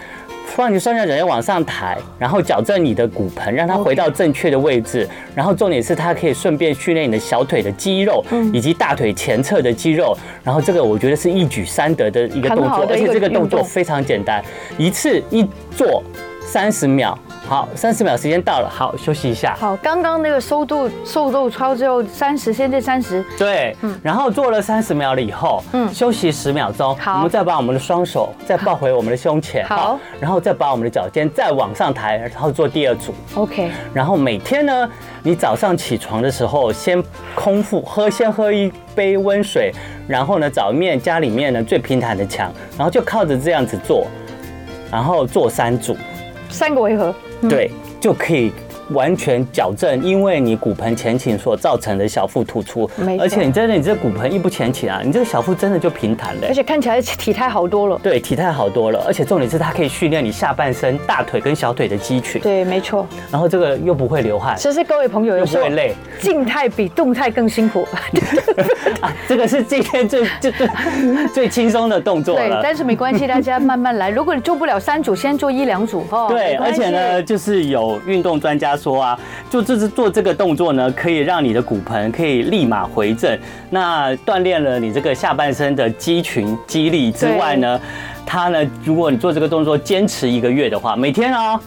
[0.55, 5.09] 放你双脚脚尖往上抬，然后矫正你的骨盆，让它回到正确的位置。
[5.35, 10.15] 然后重点是它可以顺便训练你的小腿的肌肉，以及大腿前侧的肌肉。
[10.45, 14.45] 然后这个我觉得是一举三得的一个动作，而且这个动作非常简单，
[14.77, 16.03] 一次一做
[16.43, 17.19] 三十秒。
[17.53, 19.55] 好，三十秒时间到了，好，休息一下。
[19.61, 23.23] 好，刚刚那个收肚瘦肚操之后三十，现在三十。
[23.37, 26.97] 对，嗯，然后做了三十秒了以后，嗯，休息十秒钟。
[26.97, 29.67] 好，我们再把我们的双手再抱回我们的胸前。
[29.67, 33.13] 好，然后再把我们的脚尖再往上抬，然后做第二组。
[33.35, 33.71] OK。
[33.93, 34.91] 然后每天呢，
[35.23, 39.71] 你早上起床的时候，先空腹喝，先喝一杯温水，
[40.09, 44.07] 然后呢，找一面家里面呢最平坦的墙，然后就靠着这样子做，
[44.91, 45.95] 然后做三组，
[46.49, 47.15] 三个回合。
[47.49, 48.53] 对，就可以
[48.91, 52.89] 完全矫正，因为你骨盆前倾所造成的小腹突出。
[53.19, 56.43] 而且你真的，你这骨盆一不前倾啊，你这个小腹真的就平坦了。
[56.49, 57.99] 而且看起来体态好多了。
[58.03, 59.03] 对，体态好多了。
[59.07, 62.41] 而且重点是它可以训练你下半身大腿跟小腿的肌群。
[62.41, 63.07] 对，没错。
[63.31, 64.57] 然后这个又不会流汗。
[64.57, 67.87] 其实各位朋友又不会累，静态比动态更辛苦。
[69.01, 70.69] 啊，这个是今天最 最最
[71.33, 72.49] 最轻松的动作了。
[72.49, 74.11] 对，但是没关系，大家慢慢来。
[74.11, 76.27] 如果你做不了三组，先做一两组哦。
[76.29, 79.19] 对，而且呢，就是有运动专家说啊，
[79.51, 83.39] 就这是做这个动作呢，可以让你的骨盆可以立马回正。
[83.71, 87.81] 那锻炼了你这个下半身的肌群肌力之外呢，
[88.25, 91.61] 它呢，如果你做这个动作坚持一个月的话，每天啊，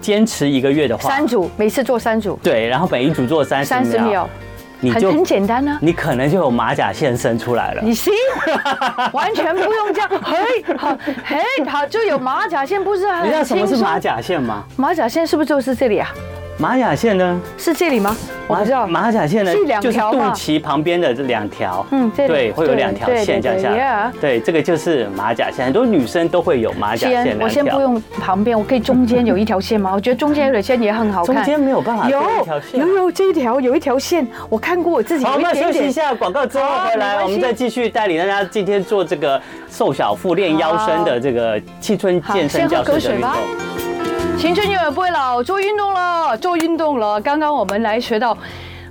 [0.00, 2.38] 坚持一个月的话，三组，每次做三组。
[2.42, 4.28] 对，然后每一组做三十秒。
[4.78, 7.80] 你就很简单呢，你可能就有马甲线生出来了。
[7.82, 8.12] 你行，
[9.10, 10.36] 完全不用这样，嘿，
[10.76, 13.24] 好，嘿，好，就有马甲线，不是很？
[13.24, 14.62] 你知道什么是马甲线吗？
[14.76, 16.12] 马甲线是不是就是这里啊？
[16.58, 17.38] 马甲线呢？
[17.58, 18.16] 是这里吗？
[18.46, 18.86] 我不知道。
[18.86, 19.52] 马甲线呢？
[19.52, 21.84] 是两条就是肚脐旁边的这两条。
[21.90, 24.10] 嗯，对，会有两条线这样下来。
[24.18, 27.36] 对，这个就是马甲线，很多女生都会有马甲线。
[27.40, 29.92] 我先不用旁边，我可以中间有一条线吗？
[29.94, 31.36] 我觉得中间有条线也很好看。
[31.36, 32.80] 中间没有办法有一条线。
[32.80, 35.26] 有有这一条有一条线，我看过我自己。
[35.26, 39.38] 好，我们休息一下广告之后回来，我们再继续带领大家今天做这个
[39.68, 43.85] 瘦小腹练腰身的这个青春健身教室的运动。
[44.38, 47.20] 青春永远不会老，做运动了，做运动了。
[47.20, 48.36] 刚刚我们来学到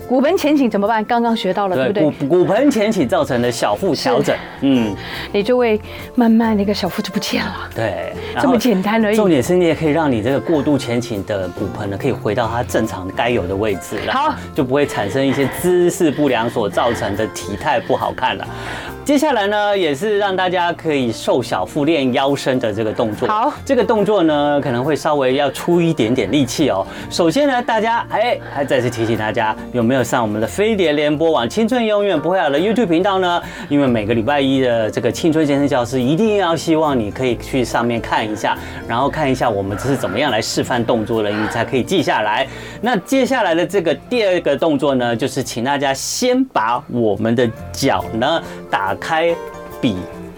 [0.07, 1.03] 骨盆前倾怎么办？
[1.05, 2.27] 刚刚学到了，对不对？
[2.27, 4.95] 骨骨盆前倾造成的小腹调整，嗯，
[5.31, 5.81] 你就会
[6.13, 7.69] 慢慢那个小腹就不见了。
[7.73, 9.15] 对，这么简单而已。
[9.15, 18.47] 重点是你也可以让你这个过度前倾的骨盆呢，可以回到它正常该有的位置，好，就不会产生一些姿势不良所造成的体态不好看了。
[19.03, 23.27] 接下来呢，也是让大家可以瘦小腹练腰身的这个动作。
[23.27, 26.85] 好，这个动作呢，可能会稍微要出一点点力气哦。
[27.09, 33.41] 首先呢，大家哎，还再次提醒大家，有没有上我们的飞碟联播网“青春永远不会老”的 YouTube 频道呢？
[33.69, 42.45] 因为每个礼拜一的这个青春健身教室，一定要希望你可以去上面看一下，然后看一下我们这是怎么样来示范动作的，你才可以记下来。
[42.81, 48.93] 那接下来的这个第二个动作呢，就是请大家先把我们的脚呢打。
[49.05, 49.36] 开
[49.79, 49.97] 比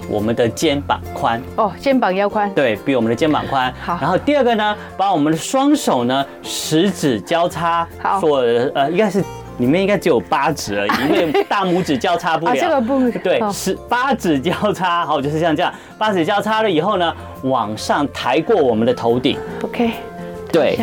[0.09, 3.73] 我们的肩膀宽哦，肩膀要宽，对，比我们的肩膀宽。
[3.79, 9.23] 好，然后第二个呢，把我们的双手呢十指交叉，好，做呃，应该是
[9.57, 12.53] 里面应该只有八指而已，因为大拇指交叉不了。
[12.59, 19.37] 这个不对，十八指交叉，好，就是像这样，八指交叉了以后呢，往上抬过我们的头顶。
[19.63, 19.91] OK，
[20.51, 20.77] 对，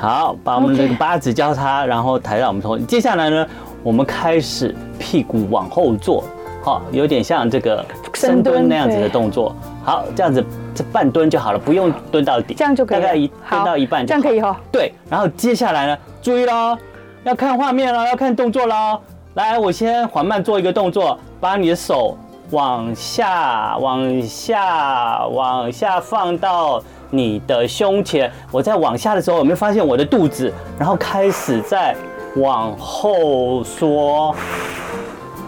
[0.00, 2.78] 好，把我们这个八指交叉，然后抬到我们头。
[2.78, 3.46] 接下来呢，
[3.82, 6.24] 我们开始屁股往后坐。
[6.62, 9.56] 好，有点像这个深蹲那样子的动作。
[9.82, 13.00] 好，这样子这半蹲就好了，不用蹲到底，这样就可以。
[13.00, 14.60] 大概一蹲到一半就好，这样可以哈。
[14.70, 16.76] 对，然后接下来呢，注意喽，
[17.22, 18.98] 要看画面了，要看动作了。
[19.34, 22.16] 来，我先缓慢做一个动作，把你的手
[22.50, 28.30] 往下、往下、往下放到你的胸前。
[28.50, 30.52] 我在往下的时候，有没有发现我的肚子？
[30.78, 31.94] 然后开始在
[32.36, 34.34] 往后缩。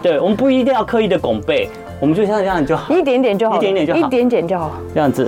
[0.01, 5.27] 对，我们不一定要刻意的拱背，我们就像这样就好，一点点就好，一点点就好，一点点就好，这样子，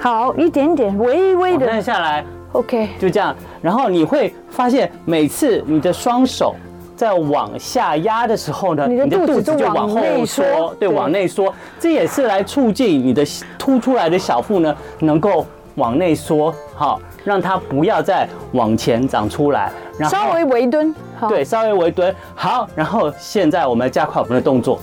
[0.00, 3.36] 好，一点点，微微的，慢下来，OK，就这样。
[3.62, 6.54] 然后你会发现，每次你的双手
[6.96, 13.24] 在往下压的时候呢，你的肚子就往后缩，对，往内缩，这也是来促进你的
[13.56, 15.46] 凸出来的小腹呢，能够
[15.76, 20.94] 往内缩，好，让它不要再往前长出来，然后稍微微蹲。
[21.28, 24.80] 对，稍微微蹲，好，然后现在我们加快我们的动作，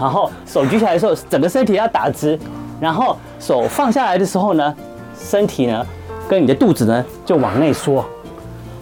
[0.00, 2.38] 然后手举起来的时候，整个身体要打直，
[2.80, 4.74] 然后手放下来的时候呢，
[5.14, 5.86] 身体呢
[6.28, 8.04] 跟你的肚子呢就往内缩，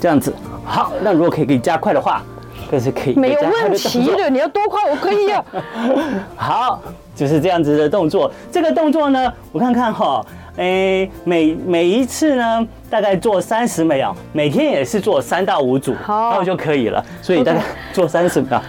[0.01, 0.35] 这样子。
[0.65, 2.23] 好，那如果可以给你加快的话，
[2.71, 3.15] 这是可以。
[3.15, 5.45] 没有问题的，你要多快我可以啊。
[6.35, 6.83] 好，
[7.15, 8.31] 就是这样子的动作。
[8.51, 10.25] 这个动作呢，我看看哈。
[10.59, 17.05] 哎，每每一次呢，大概做三十秒，每天也是做三到五组，好，然后就可以了。
[17.21, 17.61] 所以大概
[17.93, 18.63] 做三十秒。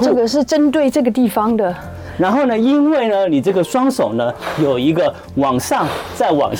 [0.00, 1.72] 这个是针对这个地方的。
[2.18, 5.86] 然后呢，因为呢，你这个双手呢有一个往上
[6.16, 6.52] 再往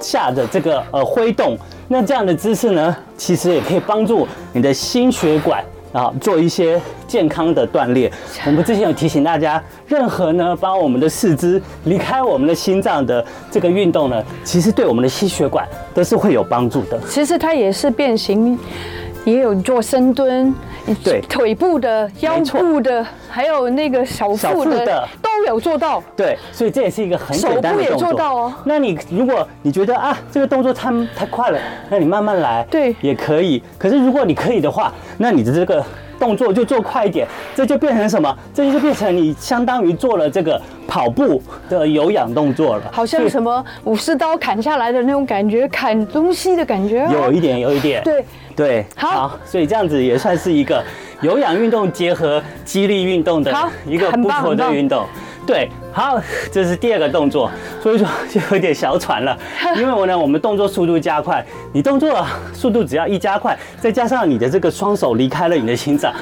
[0.00, 1.56] 下的这个呃挥动，
[1.88, 5.62] 那这样的姿势呢，其实也可以帮助你的心血管。
[5.92, 6.78] 啊，做一些
[7.08, 8.12] 健康的锻炼。
[8.44, 17.00] 我们之前有提醒大家，任何呢，把我们的四肢离开我们的心脏的这个运动呢，其实对我们的心血管都是会有帮助的。
[17.08, 18.58] 其实它也是变形，
[19.24, 20.54] 也有做深蹲，
[21.02, 26.02] 对，腿部的、腰部的，还有那个小腹的都有做到。
[26.16, 27.84] 对，所以这也是一个很简单的动作。
[27.84, 28.54] 手部也做到哦。
[28.64, 31.58] 那你如果你觉得啊，这个动作太太快了，
[31.90, 33.62] 那你慢慢来，对，也可以。
[33.78, 35.84] 可是如果你可以的话，那你的这个
[36.18, 38.34] 动作就做快一点，这就变成什么？
[38.54, 47.06] 这就变成你相当于做了这个跑步的有氧动作了，好像什么武士刀砍下来的那种感觉，砍东西的感觉。
[47.12, 48.02] 有一点，有一点。
[48.02, 48.24] 对
[48.56, 50.82] 对，好，所以这样子也算是一个
[51.20, 53.54] 有氧运动结合肌力运动的
[53.86, 55.06] 一个不错的运动。
[55.46, 57.48] 对，好，这是第二个动作，
[57.80, 59.38] 所以说就有点小喘了，
[59.78, 66.12] 因为我呢，我们动作速度加快，你动作速度只要一加快，再加上你的这个双手离开了你的心脏，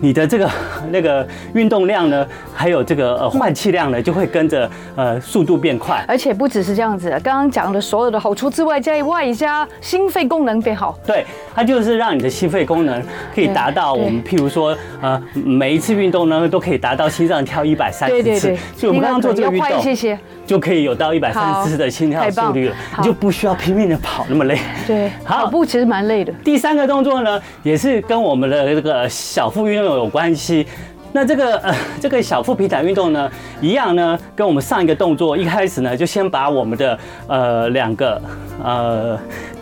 [0.00, 0.50] 你的这个
[0.90, 6.04] 那个运动量呢，还有这个呃换气量呢，就会跟着呃速度变快。
[6.08, 10.98] 而且不只是这样子，刚刚讲的所有的好处之外，在外加心肺功能变好。
[11.06, 13.02] 对，它就是让你的心肺功能
[13.34, 18.56] 可以达到我们譬如说呃每一次运动呢都可以达到心脏跳一百三十次。
[18.76, 20.18] 所以我们刚刚做这个运动，快一些
[20.50, 24.58] 就可以有到一百三十的心跳速率了，你就不需要拼命的跑那么累。
[24.84, 26.32] 对，跑步其实蛮累的。
[26.44, 30.66] 第三个动作呢，也是跟我们的这个小腹运动有关系。
[31.12, 33.30] 那这个呃，这个小腹平坦运动呢，
[33.60, 36.98] 一样呢，跟我们上一个动作一开始呢，就先把我们的
[37.28, 38.20] 呃两个
[38.60, 39.16] 呃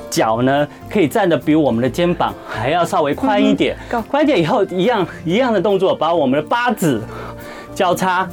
[0.08, 3.76] 脚呢，可以站得比我们的肩膀还要稍微宽一点，
[4.10, 6.98] 宽一点以后，一样一样的动作，把我们的八指
[7.74, 8.26] 交叉，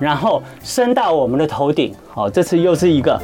[0.00, 1.94] 然后伸到我们的头顶。
[2.12, 3.20] 好，这次又是一个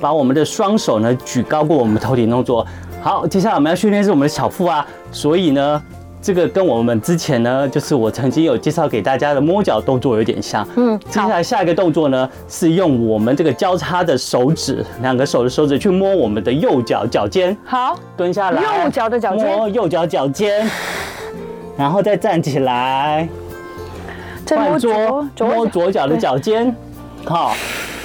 [0.00, 2.66] 把我们的双手呢举高过我们头顶动作。
[3.02, 5.82] 好，接下来我们要训练是我们的小腹啊，所以呢。
[6.22, 10.68] 这个跟我们之前呢，就是我曾经有介绍给大家的摸脚动作有点像。
[10.76, 17.56] 嗯，接下来下一个动作呢，是用我们这个交叉的手指，两个手的手指去摸我们的右脚脚尖。
[17.64, 20.70] 好，蹲下来，右脚的脚尖，摸右脚脚尖，
[21.74, 23.26] 然后再站起来，
[24.56, 26.74] 换桌，摸左脚的脚尖。
[27.24, 27.54] 好，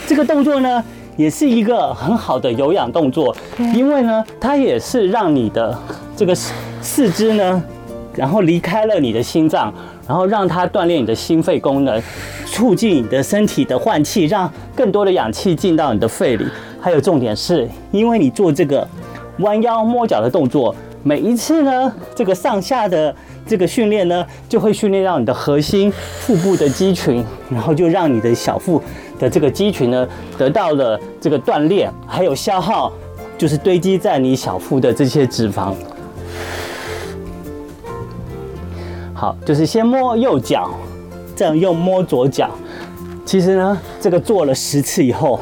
[0.05, 0.83] 这个动作呢，
[1.17, 3.35] 也是一个很好的有氧动作，
[3.73, 5.77] 因为呢，它也是让你的
[6.15, 6.35] 这个
[6.81, 7.63] 四肢呢。
[8.13, 9.73] 然后离开了你的心脏，
[10.07, 12.01] 然后让它锻炼你的心肺功能，
[12.45, 16.45] 促进你的身体的换气，让更多的氧气进到你的肺里。
[16.79, 18.87] 还有重点是，因为你做这个
[19.39, 20.73] 弯腰摸脚的动作，
[21.07, 28.81] 每一次呢，这个上下的这个训练呢，就会训练到你的核心、腹部的肌群，然后就让你的小腹
[29.19, 32.91] 的这个肌群呢，得到了这个锻炼，还有消耗，
[33.37, 35.75] 就是堆积在你小腹的这些脂肪。
[39.13, 40.71] 好，就是先摸右脚，
[41.35, 42.49] 这样又摸左脚。
[43.23, 45.39] 其实呢，这个做了十次以后，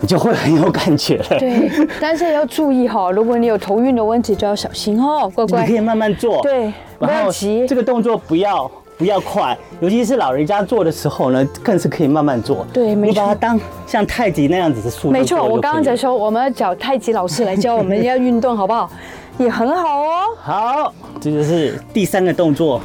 [0.00, 1.38] 你就会很有感觉了。
[1.38, 1.70] 对，
[2.00, 5.62] 但是要注意哈， 如果你有头晕的问题，就要小心哦，乖乖。
[5.62, 7.66] 你可以慢慢做，对，不要急。
[7.66, 12.66] 这个动作不要不要快，尤其是老人家做的时候呢，更是可以慢慢做。
[12.72, 13.12] 对，没错。
[13.12, 15.12] 你把它当像太极那样子的速度。
[15.12, 18.90] 没错，我刚刚在说，我们要找太极老师来教我们要运动，好不好？
[19.38, 20.20] 也很好哦。
[20.40, 22.80] 好，这就是第三个动作，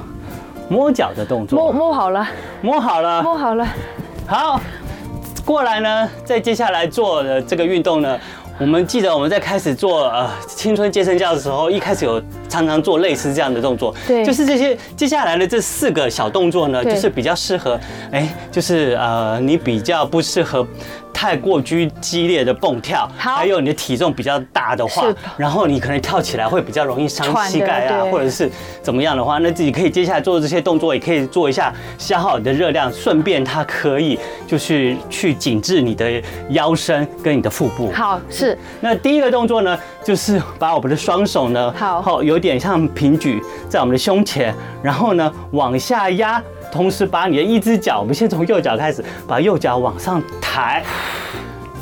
[0.67, 1.57] 摸脚的动作。
[1.57, 2.27] 摸摸好了，
[2.61, 3.65] 摸好了，摸好了。
[4.27, 4.59] 好，
[5.51, 8.17] 过来呢，在接下来做的这个运动呢，
[8.57, 13.93] 我们记得我们在开始做呃青春健身教的时候，一开始有常常做类似这样的动作。
[14.07, 17.77] 对，就是这些接下来的这四个小动作呢，就是比较适合，
[18.13, 20.65] 哎，就是呃你比较不适合。
[21.13, 25.03] 太过于激烈的蹦跳，还有你的体重比较大的话，
[25.37, 28.49] 然后你可能跳起来会比较容易伤膝盖啊，或者是
[28.81, 37.91] 怎么样的话，那自己可以接下来做这些动作，也可以做一下消耗你的热量，顺便它可以就是去紧致你的腰身跟你的腹部。
[37.91, 38.57] 好，是。
[38.79, 46.41] 那第一个动作呢，就是把我们的双手呢，好，有点像平举在我们的胸前，然后呢往下压。
[46.71, 50.83] 同时把你的一只脚，我们先从右脚开始，把右脚往上抬。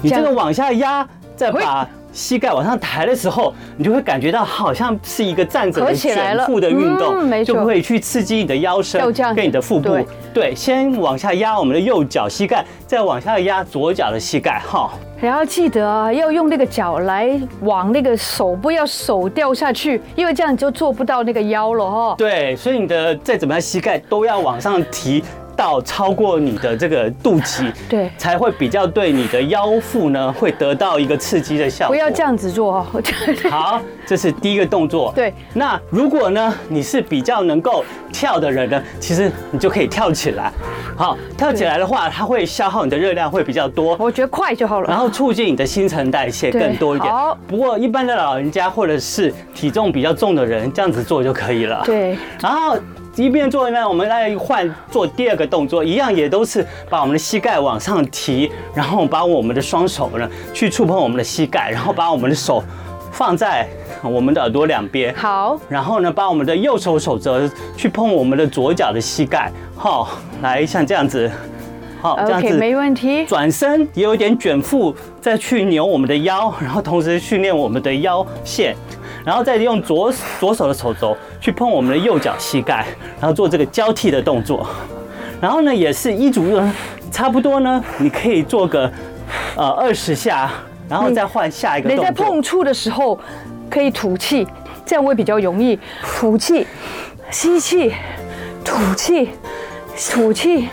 [0.02, 9.02] 你这个往下压，再把膝盖往上抬的时候，你就会感觉到好像是一个站着的卷腹的运动，就会去刺激你的腰身
[9.36, 9.98] 跟你的腹部。
[10.34, 14.60] 对，先往下压我们的右脚膝盖，再往下压左脚的膝盖。
[14.68, 14.92] 哈。
[15.22, 17.30] 然后记得啊，要用那个脚来
[17.62, 22.16] 往那个手，不要手掉下去，因为这样就做不到那个腰了哈。
[22.18, 25.24] 对，所以你的再怎么样，膝盖都要往上提。
[25.60, 31.94] 到超过你的这个肚脐， 对，才会比较对你的腰腹呢，会得到一个刺激的效果。
[31.94, 32.88] 不要这样子做哦。
[33.52, 35.12] 好，这是第一个动作。
[35.14, 37.84] 对，那如果呢，你是比较能够
[38.14, 40.50] 跳的人呢，其实你就可以跳起来。
[40.96, 43.98] 好，跳起来的话，它会消耗你的热量会比较多。
[44.00, 44.88] 我觉得快就好了。
[44.88, 47.14] 然后促进你的新陈代谢更多一点。
[47.14, 51.82] 好，不过一般的老人家或者是体重比较重的人，这样子做就可以了。
[51.84, 52.78] 对，然后。
[53.16, 62.64] 一边做呢，我们来换做第二个动作，一样也都是把我们的膝盖往上提，然后把我们的双手呢去触碰我们的膝盖，然后把我们的手
[63.12, 63.68] 放在
[64.04, 65.14] 我们的耳朵两边。
[65.16, 67.38] 好，然后呢，把我们的右手手肘
[67.76, 69.52] 去碰我们的左脚的膝盖。
[69.76, 70.10] 好，
[70.42, 71.30] 来像这样子，
[72.02, 73.26] 好，这样子没问题。
[73.26, 78.76] 转身也有一点卷腹，再去扭我们的腰，然后同时训练我们的腰线。
[79.30, 82.84] 然后再用左左手的手肘去碰我们的右脚膝盖，
[83.22, 84.68] 然后做这个交替的动作。
[85.40, 86.60] 然后呢，也是一组
[87.12, 88.92] 差不多呢，你可以做个
[89.56, 90.50] 呃二十下，
[90.90, 92.10] 然后再换下一个动作。
[92.10, 93.20] 你在碰触的时候
[93.70, 94.48] 可以吐气，
[94.84, 96.66] 这样会比较容易吐气。
[97.30, 97.94] 吸气，
[98.66, 99.30] 吐气，
[99.96, 100.70] 吐气，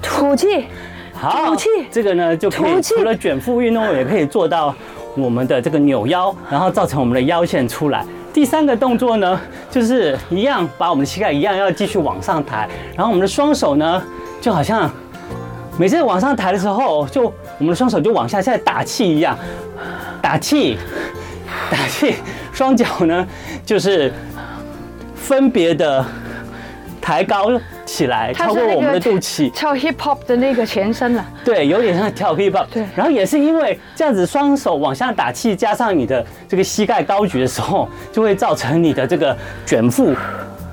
[0.00, 0.66] 吐气，
[1.12, 1.68] 好，吐气。
[1.90, 4.72] 这个呢就可以除了卷腹运动，也可以做到
[5.20, 8.04] 我们的这个扭腰，然后造成我们的腰线出来。
[8.32, 9.40] 第三个动作呢，
[9.70, 14.02] 就是一样把我们的膝盖一样要继续往上抬，然后我们的双手呢，
[14.40, 14.88] 就好像
[15.78, 19.36] 每次往上抬的时候，就我们的双手就往下在打气一样，
[20.22, 20.78] 打气，
[21.70, 22.14] 打气，
[22.52, 23.26] 双脚呢
[23.66, 24.12] 就是
[25.14, 26.04] 分别的
[27.00, 27.50] 抬高。
[27.88, 31.24] 起来，超过我们的肚脐， 跳 hip hop 的那个前身了。
[31.42, 32.66] 对，有点像跳 hip hop。
[32.70, 39.34] 对，然后也是因为这样子，双手往下打气，加上你的这个膝盖高举的时候，就会造成你的这个
[39.64, 40.14] 卷腹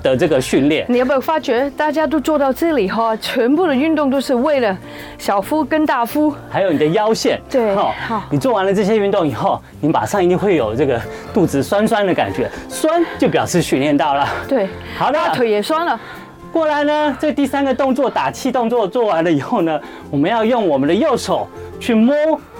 [0.02, 0.84] 的这个训练。
[0.88, 4.76] 你有没有发觉，大家都做到这里哈，全部的运动都是为了
[5.18, 7.40] 小腹跟大腹，还有你的腰线。
[7.48, 7.94] 对，好，
[8.30, 11.00] 你做完了这些运动以后，你马上一定会有这个
[11.32, 14.28] 肚子酸酸的感觉，酸就表示训练到了。
[14.46, 15.98] 对，好的，大腿也酸了。
[16.52, 19.78] 过来呢，这第三个动作打气动作做完了以后呢，
[20.10, 21.46] 我们要用我们的右手
[21.78, 22.14] 去摸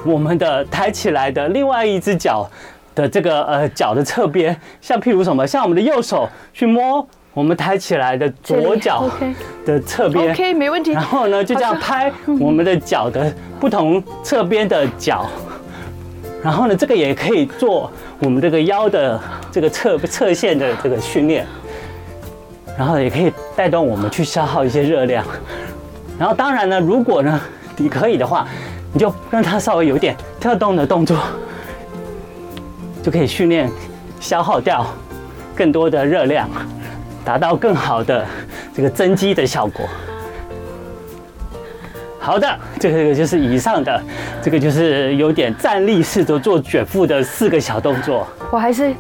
[0.05, 2.49] 我们的抬起来的另外一只脚
[2.95, 9.09] 的这个呃脚的侧边，像譬如什么，像我们的右手去摸我们抬起来的左脚
[9.65, 10.93] 的侧边，OK，没问题。
[10.93, 15.27] 然后呢，就这样拍我们的脚的不同侧边的脚，
[16.43, 19.21] 然后呢，这个也可以做我们这个腰的
[19.51, 21.47] 这个侧侧线的这个训练。
[22.79, 25.25] 然后也可以带动我们去消耗一些热量，
[26.19, 27.41] 然后当然呢，如果呢
[27.77, 28.47] 你可以的话，
[28.93, 31.19] 你就让它稍微有点跳动的动作，
[33.03, 33.71] 就可以训练
[34.21, 34.87] 消耗掉
[35.55, 36.49] 更多的热量，
[37.25, 38.27] 达到更好的
[38.75, 39.87] 这个增肌的效果。
[42.19, 44.03] 好的，这个就是以上的，
[44.43, 48.27] 这个就是有点站立式的做卷腹的四个小动作。
[48.51, 48.93] 我还是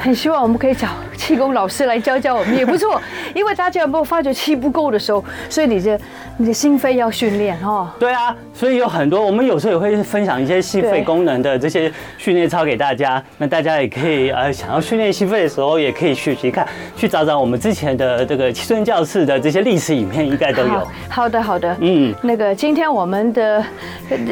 [0.00, 0.88] 很希望我们可以找。
[1.16, 3.00] 气功老师来教教我们也不错，
[3.34, 6.00] 因为大家有没有发觉气不够的时候，所以你的
[6.38, 7.88] 你的心肺要训练哦。
[8.00, 20.88] 对啊，所以有很多我们有时候也会分享一些心肺功能的这些训练操给大家，那大家也可以呃想要训练心肺的时候，也可以学习看，去找找我们之前的这个青春教室的这些历史影片，应该都有。
[21.08, 23.62] 好的，好的，嗯，那个今天我们的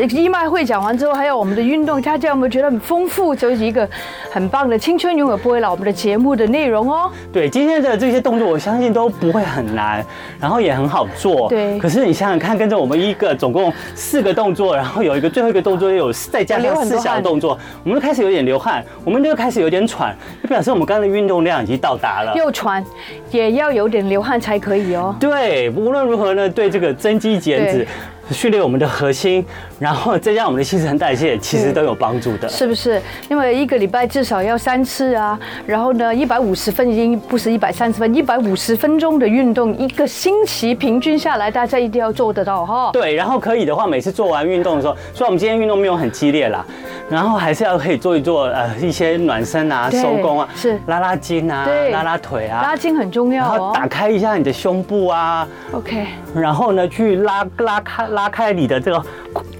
[0.08, 3.36] 义卖会讲完之后，还有我们的运动，大家有没有觉得很丰富？
[3.36, 3.86] 就是一个
[4.32, 6.90] 很棒的青春永远不会老，我们的节目的内容。
[6.90, 10.04] 哦，对，今天的这些动作，我相信都不会很难，
[10.40, 11.48] 然后也很好做。
[11.48, 22.32] 对，可是你想想看，跟着我们一个总共四个动作，然后有一个最后一个动作，又有再加上四小动作，我们就开始有点流汗，我们就开始有点喘，就表示我们刚刚的运动量已经到达了。
[22.34, 22.84] 又喘，
[23.30, 25.14] 也要有点流汗才可以哦。
[25.18, 27.86] 对，无论如何呢，对这个增肌减脂。
[28.30, 29.44] 训练我们的核心，
[29.78, 33.00] 然后增加我们的新陈代谢，其实都有帮助的，是不是？
[33.28, 42.90] 因为一个礼拜至少要三次啊，然后呢，一百五十分已经不是一百三十分，一百五十分钟的运动，一个星期平均下来，大家一定要做得到哈。
[42.92, 46.64] 对，然后可以的话，每次做完运动的时候，虽然我们今天运动没有很激烈啦，
[47.08, 53.50] 然后还是要可以做一做呃一些暖身啊、收工啊，是拉拉筋啊、对拉拉腿啊，拉筋很重要哦。
[53.50, 58.06] 然后打开一下你的胸部啊，OK，然后呢去拉拉开。
[58.18, 59.00] 拉开你的这个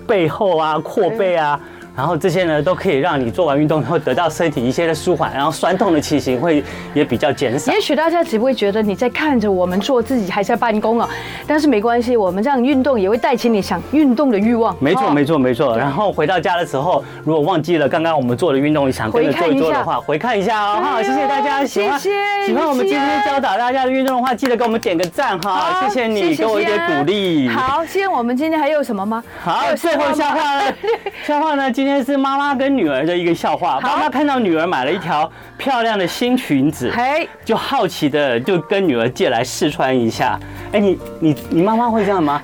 [0.05, 1.61] 背后啊，阔背啊。
[1.99, 6.63] 然后这些呢，都可以让你做完运动以后得到身体一些的舒缓，然后酸痛的情形会
[6.95, 7.73] 也比较减少。
[7.73, 11.11] 也许大家只会觉得你在看着我们做，自己还在办公啊，
[11.45, 14.77] 但是没关系，我们这样运动也会带起你想运动的欲望。
[14.79, 15.77] 没错，没错，没错。
[15.77, 20.81] 然后回到家的时候，如果忘记了刚刚我们做的运动，你想跟着做一做的话，回看一下哦。
[20.81, 27.49] 好，谢谢大家，喜欢喜欢我们今天教导大家的运动的话，记得给我们点个赞哈，谢谢你给我一点鼓励。
[27.49, 29.21] 好，现在我们今天还有什么吗？
[29.43, 30.63] 好，最后笑话了，
[31.27, 31.69] 笑话呢？
[31.73, 31.99] 今天。
[31.99, 33.81] 今天是妈妈跟女儿的一个笑话。
[33.81, 40.39] 妈妈看到女儿买了一条漂亮的新裙子，嘿就好奇的就跟女儿借来试穿一下。
[40.71, 42.43] 哎，你你你妈妈会这样吗？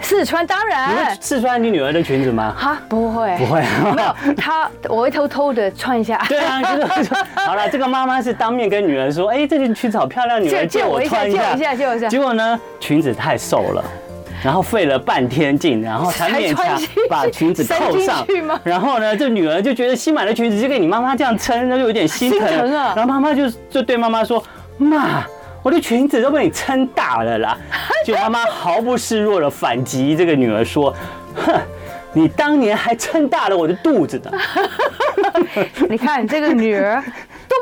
[0.00, 0.90] 试穿当然。
[0.90, 2.54] 你会试穿你女儿的裙子吗？
[2.56, 3.62] 哈，不会，不会。
[3.94, 6.24] 没有，她我会偷偷的穿一下。
[6.26, 7.68] 对啊，就 是好了。
[7.68, 12.08] 这个妈妈是当面跟女儿说：“哎，这件裙子好漂亮，女儿借我穿一下。”借我一下，借我一下。
[12.08, 13.84] 结果呢，裙子太瘦了。
[14.42, 18.26] 然后费了半天劲，然后才勉强把裙子扣上。
[18.62, 22.38] 然后呢，这女儿就觉得新买的裙子就给你妈妈这样撑，那就有点心疼。
[22.48, 22.92] 心疼啊！
[22.96, 24.42] 然后妈妈就就对妈妈说
[24.78, 25.24] ：“妈，
[25.62, 27.58] 我的裙子都被你撑大了啦！”
[28.04, 30.94] 就妈妈毫不示弱的反击这个女儿说
[31.34, 31.60] ：“哼，
[32.12, 34.30] 你当年还撑大了我的肚子呢。”
[35.88, 37.02] 你看这个女儿。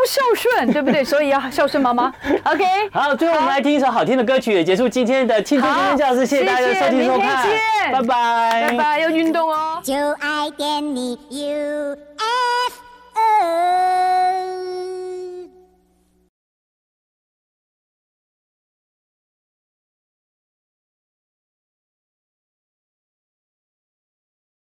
[0.07, 1.05] 孝顺，对不对？
[1.05, 2.13] 所以要孝顺妈妈。
[2.45, 6.25] OK，好，最后我们来听一首好听的歌曲，也结束今天的青春天教室。
[6.25, 7.47] 谢谢大家收听收看，
[7.93, 9.81] 拜拜，拜拜，要运动哦。
[9.83, 12.75] 就爱点你 U F,
[13.15, 14.46] o